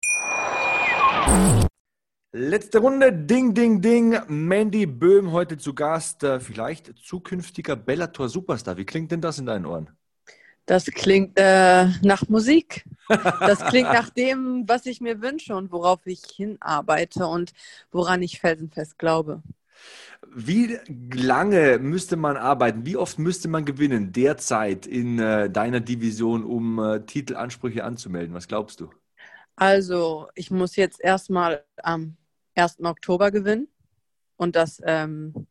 [2.31, 4.19] Letzte Runde, Ding, Ding, Ding.
[4.27, 6.23] Mandy Böhm heute zu Gast.
[6.23, 8.77] Äh, vielleicht zukünftiger Bellator Superstar.
[8.77, 9.89] Wie klingt denn das in deinen Ohren?
[10.65, 12.83] Das klingt äh, nach Musik.
[13.07, 17.53] Das klingt nach dem, was ich mir wünsche und worauf ich hinarbeite und
[17.91, 19.41] woran ich felsenfest glaube.
[20.39, 20.77] Wie
[21.15, 22.85] lange müsste man arbeiten?
[22.85, 28.35] Wie oft müsste man gewinnen derzeit in äh, deiner Division, um äh, Titelansprüche anzumelden?
[28.35, 28.91] Was glaubst du?
[29.55, 32.17] Also, ich muss jetzt erstmal am
[32.53, 32.83] 1.
[32.83, 33.67] Oktober gewinnen
[34.35, 35.47] und das ähm,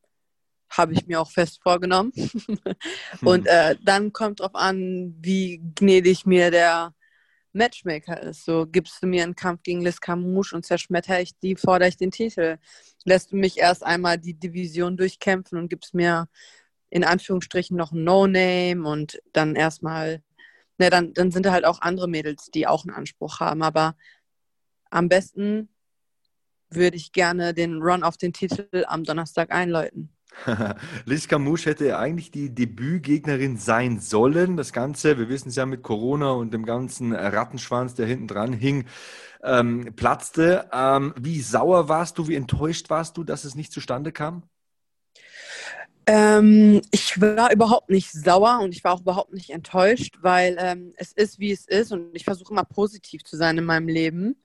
[0.71, 2.13] habe ich mir auch fest vorgenommen.
[3.23, 6.95] und äh, dann kommt drauf an, wie gnädig mir der
[7.57, 8.45] Matchmaker ist.
[8.45, 11.97] So gibst du mir einen Kampf gegen Liz Camouche und zerschmetter ich die, fordere ich
[11.97, 12.59] den Titel.
[13.05, 16.29] Lässt du mich erst einmal die Division durchkämpfen und gibst mir
[16.91, 20.23] in Anführungsstrichen noch ein No-Name und dann erstmal,
[20.79, 23.63] ne, dann, dann sind da halt auch andere Mädels, die auch einen Anspruch haben.
[23.63, 23.97] Aber
[24.91, 25.69] am besten
[26.71, 30.16] würde ich gerne den Run auf den Titel am Donnerstag einläuten.
[31.05, 34.57] Liz Camouche hätte eigentlich die Debütgegnerin sein sollen.
[34.57, 38.53] Das Ganze, wir wissen es ja mit Corona und dem ganzen Rattenschwanz, der hinten dran
[38.53, 38.85] hing,
[39.43, 40.69] ähm, platzte.
[40.73, 44.43] Ähm, wie sauer warst du, wie enttäuscht warst du, dass es nicht zustande kam?
[46.09, 50.93] Ähm, ich war überhaupt nicht sauer und ich war auch überhaupt nicht enttäuscht, weil ähm,
[50.97, 54.37] es ist, wie es ist und ich versuche immer positiv zu sein in meinem Leben.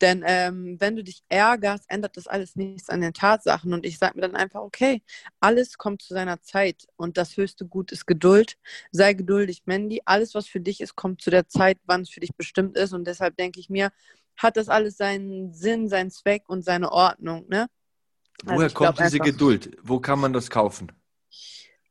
[0.00, 3.72] Denn ähm, wenn du dich ärgerst, ändert das alles nichts an den Tatsachen.
[3.72, 5.02] Und ich sage mir dann einfach, okay,
[5.40, 6.86] alles kommt zu seiner Zeit.
[6.96, 8.56] Und das höchste Gut ist Geduld.
[8.92, 10.02] Sei geduldig, Mandy.
[10.04, 12.92] Alles, was für dich ist, kommt zu der Zeit, wann es für dich bestimmt ist.
[12.92, 13.90] Und deshalb denke ich mir,
[14.36, 17.46] hat das alles seinen Sinn, seinen Zweck und seine Ordnung.
[17.48, 17.66] Ne?
[18.44, 19.76] Also Woher kommt diese einfach, Geduld?
[19.82, 20.92] Wo kann man das kaufen?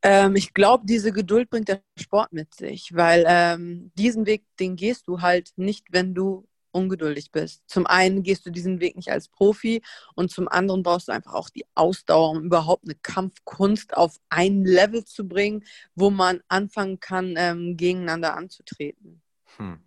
[0.03, 4.75] Ähm, ich glaube, diese Geduld bringt der Sport mit sich, weil ähm, diesen Weg, den
[4.75, 7.63] gehst du halt nicht, wenn du ungeduldig bist.
[7.67, 9.81] Zum einen gehst du diesen Weg nicht als Profi
[10.13, 14.65] und zum anderen brauchst du einfach auch die Ausdauer, um überhaupt eine Kampfkunst auf ein
[14.65, 15.63] Level zu bringen,
[15.95, 19.21] wo man anfangen kann, ähm, gegeneinander anzutreten.
[19.57, 19.79] Hm.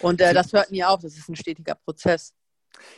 [0.00, 2.34] Und äh, das hört nie auf, das ist ein stetiger Prozess.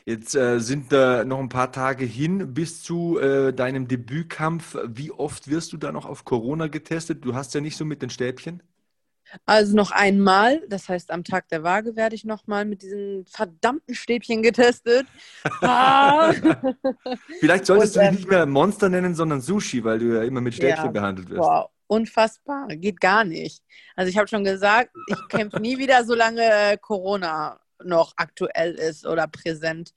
[0.05, 4.77] Jetzt äh, sind da noch ein paar Tage hin bis zu äh, deinem Debütkampf.
[4.87, 7.25] Wie oft wirst du da noch auf Corona getestet?
[7.25, 8.63] Du hast ja nicht so mit den Stäbchen.
[9.45, 13.95] Also noch einmal, das heißt am Tag der Waage werde ich nochmal mit diesen verdammten
[13.95, 15.07] Stäbchen getestet.
[15.61, 16.33] Ah.
[17.41, 20.23] Vielleicht solltest Und, du dich ähm, nicht mehr Monster nennen, sondern Sushi, weil du ja
[20.23, 21.41] immer mit Stäbchen ja, behandelt wirst.
[21.41, 23.63] Wow, unfassbar, geht gar nicht.
[23.97, 29.07] Also ich habe schon gesagt, ich kämpfe nie wieder, solange äh, Corona noch aktuell ist
[29.07, 29.93] oder präsent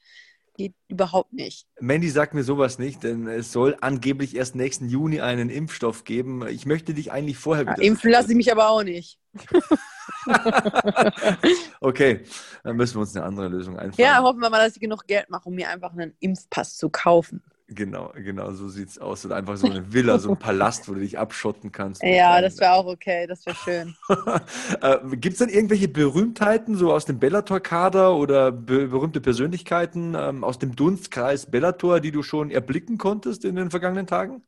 [0.55, 1.67] geht überhaupt nicht.
[1.79, 6.47] Mandy sagt mir sowas nicht, denn es soll angeblich erst nächsten Juni einen Impfstoff geben.
[6.47, 7.65] Ich möchte dich eigentlich vorher.
[7.65, 9.19] Ja, impfen lasse ich mich aber auch nicht.
[11.79, 12.23] okay,
[12.63, 14.07] dann müssen wir uns eine andere Lösung einfallen.
[14.07, 16.89] Ja, hoffen wir mal, dass ich genug Geld mache, um mir einfach einen Impfpass zu
[16.89, 17.41] kaufen.
[17.73, 19.25] Genau, genau, so sieht es aus.
[19.25, 22.03] Oder einfach so eine Villa, so ein Palast, wo du dich abschotten kannst.
[22.03, 23.95] Ja, das wäre auch okay, das wäre schön.
[24.81, 30.43] äh, Gibt es denn irgendwelche Berühmtheiten, so aus dem Bellator-Kader oder be berühmte Persönlichkeiten ähm,
[30.43, 34.43] aus dem Dunstkreis Bellator, die du schon erblicken konntest in den vergangenen Tagen?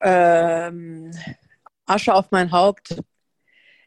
[0.00, 1.10] Ähm,
[1.84, 2.96] Asche auf mein Haupt.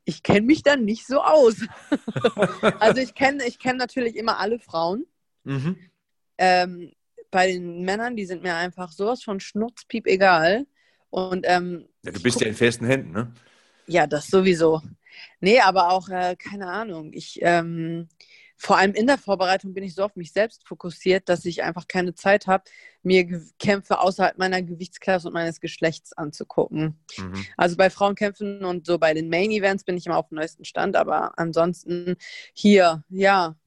[0.03, 1.55] Ich kenne mich dann nicht so aus.
[2.79, 5.07] also ich kenne ich kenn natürlich immer alle Frauen.
[5.45, 5.77] Mhm.
[6.37, 6.91] Ähm,
[7.35, 10.65] bei den Männern, die sind mir einfach sowas von Schnurzpiep egal.
[11.09, 13.33] Und, ähm, ja, du bist ja in festen Händen, ne?
[13.87, 14.81] Ja, das sowieso.
[15.41, 17.11] Nee, aber auch, äh, keine Ahnung.
[17.11, 18.07] Ich, ähm,
[18.55, 21.89] vor allem in der Vorbereitung bin ich so auf mich selbst fokussiert, dass ich einfach
[21.89, 22.63] keine Zeit habe,
[23.03, 23.27] mir
[23.59, 26.97] Kämpfe außerhalb meiner Gewichtsklasse und meines Geschlechts anzugucken.
[27.17, 27.45] Mhm.
[27.57, 30.63] Also bei Frauenkämpfen und so bei den Main Events bin ich immer auf dem neuesten
[30.63, 32.15] Stand, aber ansonsten
[32.53, 33.57] hier, ja,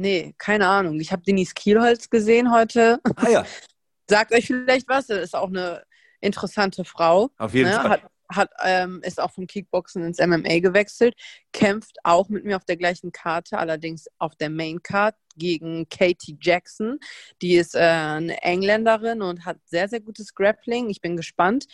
[0.00, 0.98] Nee, keine Ahnung.
[0.98, 3.00] Ich habe Denise Kielholz gesehen heute.
[3.16, 3.46] Ah ja.
[4.08, 5.08] Sagt euch vielleicht was.
[5.08, 5.82] Das ist auch eine
[6.22, 7.28] interessante Frau.
[7.36, 7.74] Auf jeden ne?
[7.76, 7.90] Fall.
[7.90, 11.14] Hat, hat, ähm, ist auch vom Kickboxen ins MMA gewechselt,
[11.52, 16.38] kämpft auch mit mir auf der gleichen Karte, allerdings auf der Main Card gegen Katie
[16.40, 16.98] Jackson.
[17.42, 20.88] Die ist äh, eine Engländerin und hat sehr, sehr gutes Grappling.
[20.88, 21.66] Ich bin gespannt.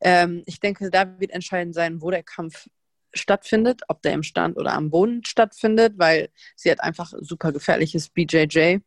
[0.00, 2.66] Ähm, ich denke, da wird entscheidend sein, wo der Kampf
[3.12, 8.08] stattfindet, ob der im Stand oder am Boden stattfindet, weil sie hat einfach super gefährliches
[8.08, 8.78] BJJ.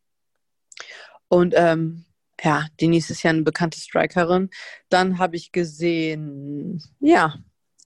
[1.27, 2.05] Und ähm,
[2.41, 4.49] ja, Denise ist ja eine bekannte Strikerin.
[4.89, 7.35] Dann habe ich gesehen, ja,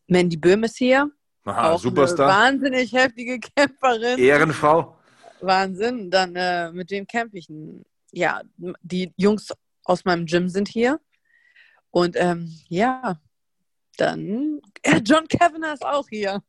[0.08, 1.12] Mandy Böhm ist hier.
[1.46, 2.28] Aha, auch Superstar.
[2.28, 4.20] Wahnsinnig heftige Kämpferin.
[4.20, 4.98] Ehrenfrau.
[5.42, 6.12] Wahnsinn.
[6.12, 7.48] Dann äh, mit wem kämpfe ich?
[8.12, 8.42] Ja,
[8.82, 11.00] die Jungs aus meinem Gym sind hier.
[11.92, 13.20] Und ähm, ja,
[13.98, 16.42] dann äh, John Kavanagh ist auch hier.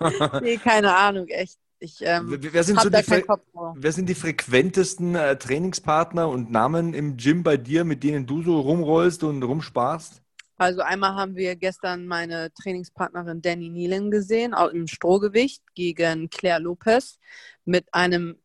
[0.42, 1.58] nee, keine Ahnung, echt.
[1.80, 7.16] Ich ähm, wer, sind so die wer sind die frequentesten äh, Trainingspartner und Namen im
[7.16, 10.20] Gym bei dir, mit denen du so rumrollst und rumsparst?
[10.56, 16.58] Also einmal haben wir gestern meine Trainingspartnerin Danny Nealon gesehen, auch im Strohgewicht gegen Claire
[16.58, 17.20] Lopez
[17.64, 18.36] mit einem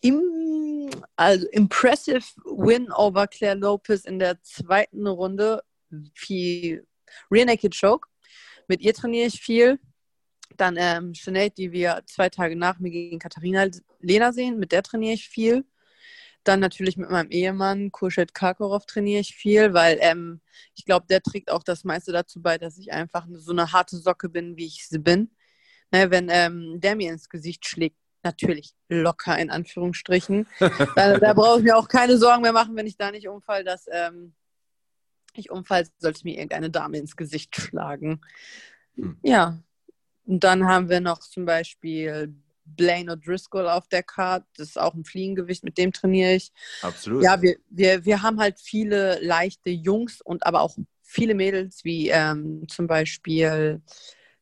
[0.00, 5.62] im, also impressive Win over Claire Lopez in der zweiten Runde.
[6.14, 6.84] Viel
[7.30, 8.08] Rear Naked Choke.
[8.68, 9.78] Mit ihr trainiere ich viel.
[10.56, 13.66] Dann ähm, Sinead, die wir zwei Tage nach mir gegen Katharina
[14.00, 15.64] Lena sehen, mit der trainiere ich viel.
[16.44, 20.42] Dann natürlich mit meinem Ehemann, Kurschet Karkorov, trainiere ich viel, weil ähm,
[20.74, 23.96] ich glaube, der trägt auch das meiste dazu bei, dass ich einfach so eine harte
[23.96, 25.30] Socke bin, wie ich sie bin.
[25.90, 30.46] Ne, wenn ähm, der mir ins Gesicht schlägt, natürlich locker in Anführungsstrichen,
[30.96, 33.64] da, da brauche ich mir auch keine Sorgen mehr machen, wenn ich da nicht umfall,
[33.64, 34.34] dass ähm,
[35.40, 38.20] ich umfall, sollte mir irgendeine Dame ins Gesicht schlagen.
[38.96, 39.18] Hm.
[39.22, 39.58] Ja.
[40.26, 44.46] Und dann haben wir noch zum Beispiel Blaine O'Driscoll auf der Karte.
[44.56, 46.52] Das ist auch ein Fliegengewicht, mit dem trainiere ich.
[46.82, 47.22] Absolut.
[47.22, 52.08] Ja, wir, wir, wir haben halt viele leichte Jungs und aber auch viele Mädels, wie
[52.08, 53.82] ähm, zum Beispiel,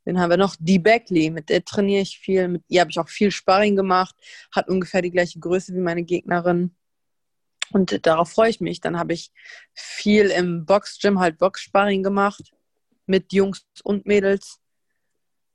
[0.07, 2.99] den haben wir noch, die Beckley, mit der trainiere ich viel, mit ihr habe ich
[2.99, 4.15] auch viel Sparring gemacht,
[4.53, 6.75] hat ungefähr die gleiche Größe wie meine Gegnerin.
[7.73, 8.81] Und darauf freue ich mich.
[8.81, 9.33] Dann habe ich
[9.75, 12.53] viel im Boxgym halt Boxsparring gemacht
[13.07, 14.59] mit Jungs und Mädels.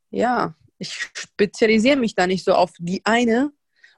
[0.10, 3.52] Ja, ich spezialisiere mich da nicht so auf die eine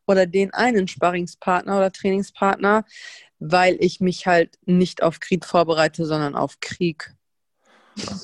[0.07, 2.85] oder den einen Sparringspartner oder Trainingspartner,
[3.39, 7.13] weil ich mich halt nicht auf Krieg vorbereite, sondern auf Krieg.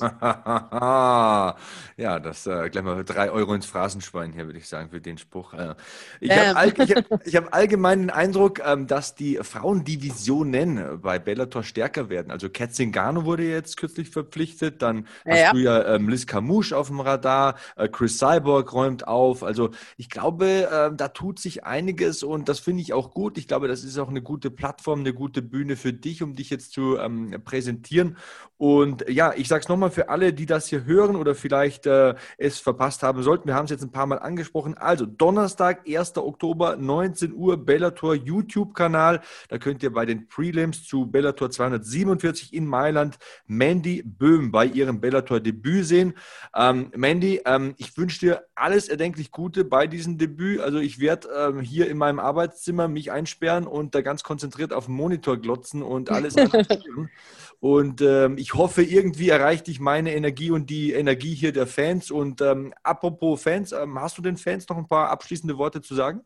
[1.96, 5.18] ja, das äh, gleich mal drei Euro ins Phrasenschwein hier, würde ich sagen, für den
[5.18, 5.54] Spruch.
[5.54, 5.74] Äh,
[6.20, 6.38] ich Ähm.
[6.38, 6.72] habe all,
[7.24, 12.30] ich hab, allgemein den Eindruck, ähm, dass die Frauendivisionen bei Bellator stärker werden.
[12.30, 15.52] Also Kat Zingano wurde jetzt kürzlich verpflichtet, dann hast Ja.
[15.52, 19.42] du ja ähm, Liz Camouche auf dem Radar, äh, Chris Cyborg räumt auf.
[19.42, 23.38] Also ich glaube, ähm, da tut sich einiges und das finde ich auch gut.
[23.38, 26.50] Ich glaube, das ist auch eine gute Plattform, eine gute Bühne für dich, um dich
[26.50, 28.16] jetzt zu ähm, präsentieren.
[28.58, 32.14] Und ja, ich sage es nochmal für alle, die das hier hören oder vielleicht äh,
[32.38, 33.48] es verpasst haben sollten.
[33.48, 34.76] Wir haben es jetzt ein paar Mal angesprochen.
[34.76, 36.16] Also Donnerstag, 1.
[36.16, 39.20] Oktober, 19 Uhr, Bellator YouTube-Kanal.
[39.48, 45.00] Da könnt ihr bei den Prelims zu Bellator 247 in Mailand Mandy Böhm bei ihrem
[45.00, 46.14] Bellator-Debüt sehen.
[46.54, 50.60] Ähm, Mandy, ähm, ich wünsche dir alles erdenklich Gute bei diesem Debüt.
[50.60, 54.86] Also ich werde ähm, hier in meinem Arbeitszimmer mich einsperren und da ganz konzentriert auf
[54.86, 56.36] den Monitor glotzen und alles.
[57.60, 62.10] Und ähm, ich hoffe, irgendwie erreicht dich meine Energie und die Energie hier der Fans.
[62.10, 65.94] Und ähm, apropos Fans, ähm, hast du den Fans noch ein paar abschließende Worte zu
[65.94, 66.22] sagen?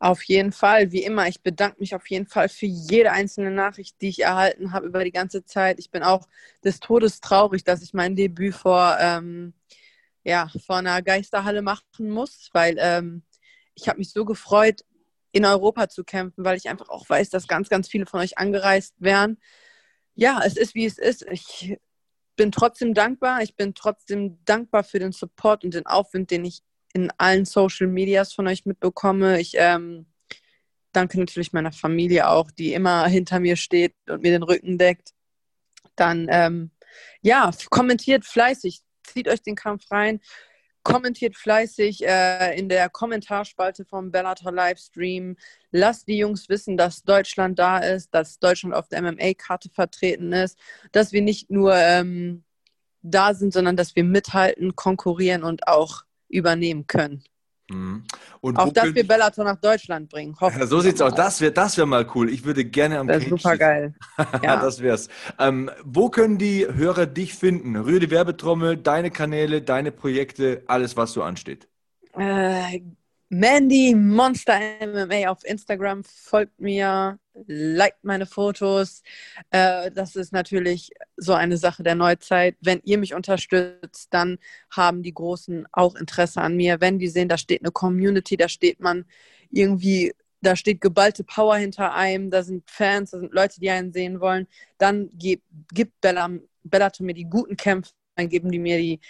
[0.00, 1.28] Auf jeden Fall, wie immer.
[1.28, 5.04] Ich bedanke mich auf jeden Fall für jede einzelne Nachricht, die ich erhalten habe über
[5.04, 5.78] die ganze Zeit.
[5.78, 6.26] Ich bin auch
[6.64, 9.54] des Todes traurig, dass ich mein Debüt vor, ähm,
[10.24, 13.22] ja, vor einer Geisterhalle machen muss, weil ähm,
[13.76, 14.84] ich habe mich so gefreut,
[15.30, 18.38] in Europa zu kämpfen, weil ich einfach auch weiß, dass ganz, ganz viele von euch
[18.38, 19.38] angereist wären.
[20.14, 21.26] Ja, es ist, wie es ist.
[21.30, 21.78] Ich
[22.36, 23.42] bin trotzdem dankbar.
[23.42, 27.86] Ich bin trotzdem dankbar für den Support und den Aufwind, den ich in allen Social
[27.86, 29.40] Medias von euch mitbekomme.
[29.40, 30.06] Ich ähm,
[30.92, 35.12] danke natürlich meiner Familie auch, die immer hinter mir steht und mir den Rücken deckt.
[35.96, 36.70] Dann, ähm,
[37.22, 40.20] ja, kommentiert fleißig, zieht euch den Kampf rein,
[40.82, 45.36] kommentiert fleißig äh, in der Kommentarspalte vom Bellator Livestream.
[45.70, 50.58] Lasst die Jungs wissen, dass Deutschland da ist, dass Deutschland auf der MMA-Karte vertreten ist,
[50.92, 52.44] dass wir nicht nur ähm,
[53.02, 57.24] da sind, sondern dass wir mithalten, konkurrieren und auch übernehmen können.
[57.72, 58.04] Mhm.
[58.40, 60.36] Und Auch dass wir Bellator nach Deutschland bringen.
[60.40, 61.14] Ja, so sieht's aus.
[61.14, 62.30] Das wäre das wär mal cool.
[62.30, 63.94] Ich würde gerne am Das super geil.
[64.42, 64.60] Ja.
[64.60, 65.08] das wär's.
[65.38, 67.76] Ähm, wo können die Hörer dich finden?
[67.76, 71.68] Rühr die Werbetrommel, deine Kanäle, deine Projekte, alles, was so ansteht.
[72.16, 72.80] Äh,
[73.34, 79.02] Mandy Monster MMA auf Instagram folgt mir, liked meine Fotos.
[79.50, 82.56] Äh, das ist natürlich so eine Sache der Neuzeit.
[82.60, 84.36] Wenn ihr mich unterstützt, dann
[84.70, 86.82] haben die Großen auch Interesse an mir.
[86.82, 89.06] Wenn die sehen, da steht eine Community, da steht man
[89.50, 90.12] irgendwie,
[90.42, 94.20] da steht geballte Power hinter einem, da sind Fans, da sind Leute, die einen sehen
[94.20, 96.28] wollen, dann gibt, gibt Bella,
[96.64, 99.00] Bellator mir die guten Kämpfe, dann geben die mir die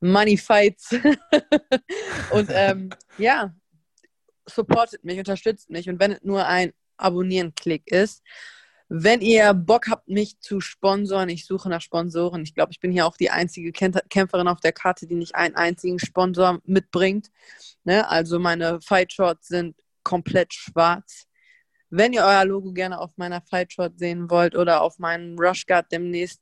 [0.00, 0.90] Money Fights.
[2.30, 3.54] Und ähm, ja,
[4.54, 5.88] supportet mich, unterstützt mich.
[5.88, 8.22] Und wenn es nur ein Abonnieren-Klick ist,
[8.92, 12.42] wenn ihr Bock habt, mich zu sponsoren, ich suche nach Sponsoren.
[12.42, 15.54] Ich glaube, ich bin hier auch die einzige Kämpferin auf der Karte, die nicht einen
[15.54, 17.30] einzigen Sponsor mitbringt.
[17.84, 18.08] Ne?
[18.10, 21.28] Also meine Fight Shorts sind komplett schwarz.
[21.88, 25.66] Wenn ihr euer Logo gerne auf meiner Fight Short sehen wollt oder auf meinem Rush
[25.66, 26.40] Guard demnächst,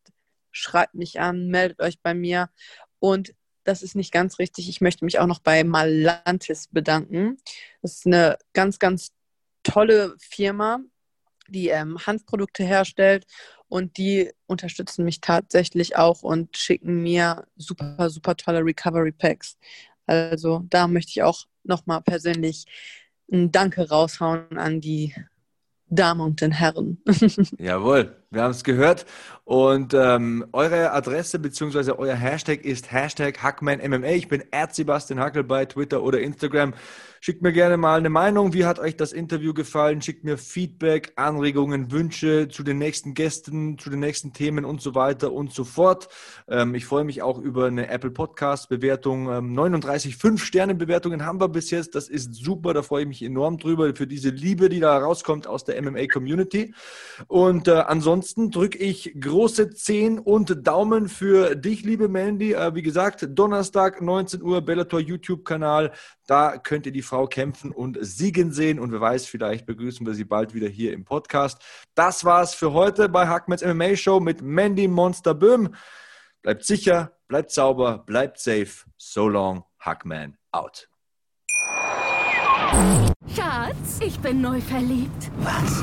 [0.51, 2.49] schreibt mich an, meldet euch bei mir.
[2.99, 3.35] Und
[3.69, 4.69] das ist nicht ganz richtig.
[4.69, 7.37] Ich möchte mich auch noch bei Malantis bedanken.
[7.83, 9.13] Das ist eine ganz, ganz
[9.63, 10.81] tolle Firma,
[11.49, 13.27] die ähm, Hanfprodukte herstellt
[13.69, 19.59] und die unterstützen mich tatsächlich auch und schicken mir super, super tolle Recovery Packs.
[20.07, 22.65] Also da möchte ich auch nochmal persönlich
[23.31, 25.15] ein Danke raushauen an die
[25.91, 27.03] Damen und den Herren.
[27.59, 29.07] Jawohl, wir haben es gehört.
[29.45, 31.93] Und ähm, eure Adresse bzw.
[31.93, 34.09] euer Hashtag ist Hashtag HackmanMMA.
[34.09, 36.75] Ich bin Sebastian Hackel bei Twitter oder Instagram.
[37.21, 38.53] Schickt mir gerne mal eine Meinung.
[38.53, 40.03] Wie hat euch das Interview gefallen?
[40.03, 44.95] Schickt mir Feedback, Anregungen, Wünsche zu den nächsten Gästen, zu den nächsten Themen und so
[44.95, 46.09] weiter und so fort.
[46.47, 49.33] Ähm, ich freue mich auch über eine Apple Podcast Bewertung.
[49.33, 51.95] Ähm, 39 5-Sterne-Bewertungen haben wir bis jetzt.
[51.95, 52.75] Das ist super.
[52.75, 56.07] Da freue ich mich enorm drüber für diese Liebe, die da rauskommt aus der MMA
[56.07, 56.75] Community.
[57.27, 62.53] Und äh, ansonsten drücke ich große Zehen und Daumen für dich, liebe Mandy.
[62.53, 65.93] Äh, wie gesagt, Donnerstag, 19 Uhr, Bellator YouTube-Kanal.
[66.27, 68.79] Da könnt ihr die Frau kämpfen und siegen sehen.
[68.79, 71.63] Und wer weiß, vielleicht begrüßen wir sie bald wieder hier im Podcast.
[71.95, 75.75] Das war's für heute bei Hackmans MMA Show mit Mandy Monster Böhm.
[76.43, 78.85] Bleibt sicher, bleibt sauber, bleibt safe.
[78.97, 80.89] So long, Hackman out.
[83.35, 85.31] Schatz, ich bin neu verliebt.
[85.39, 85.83] Was?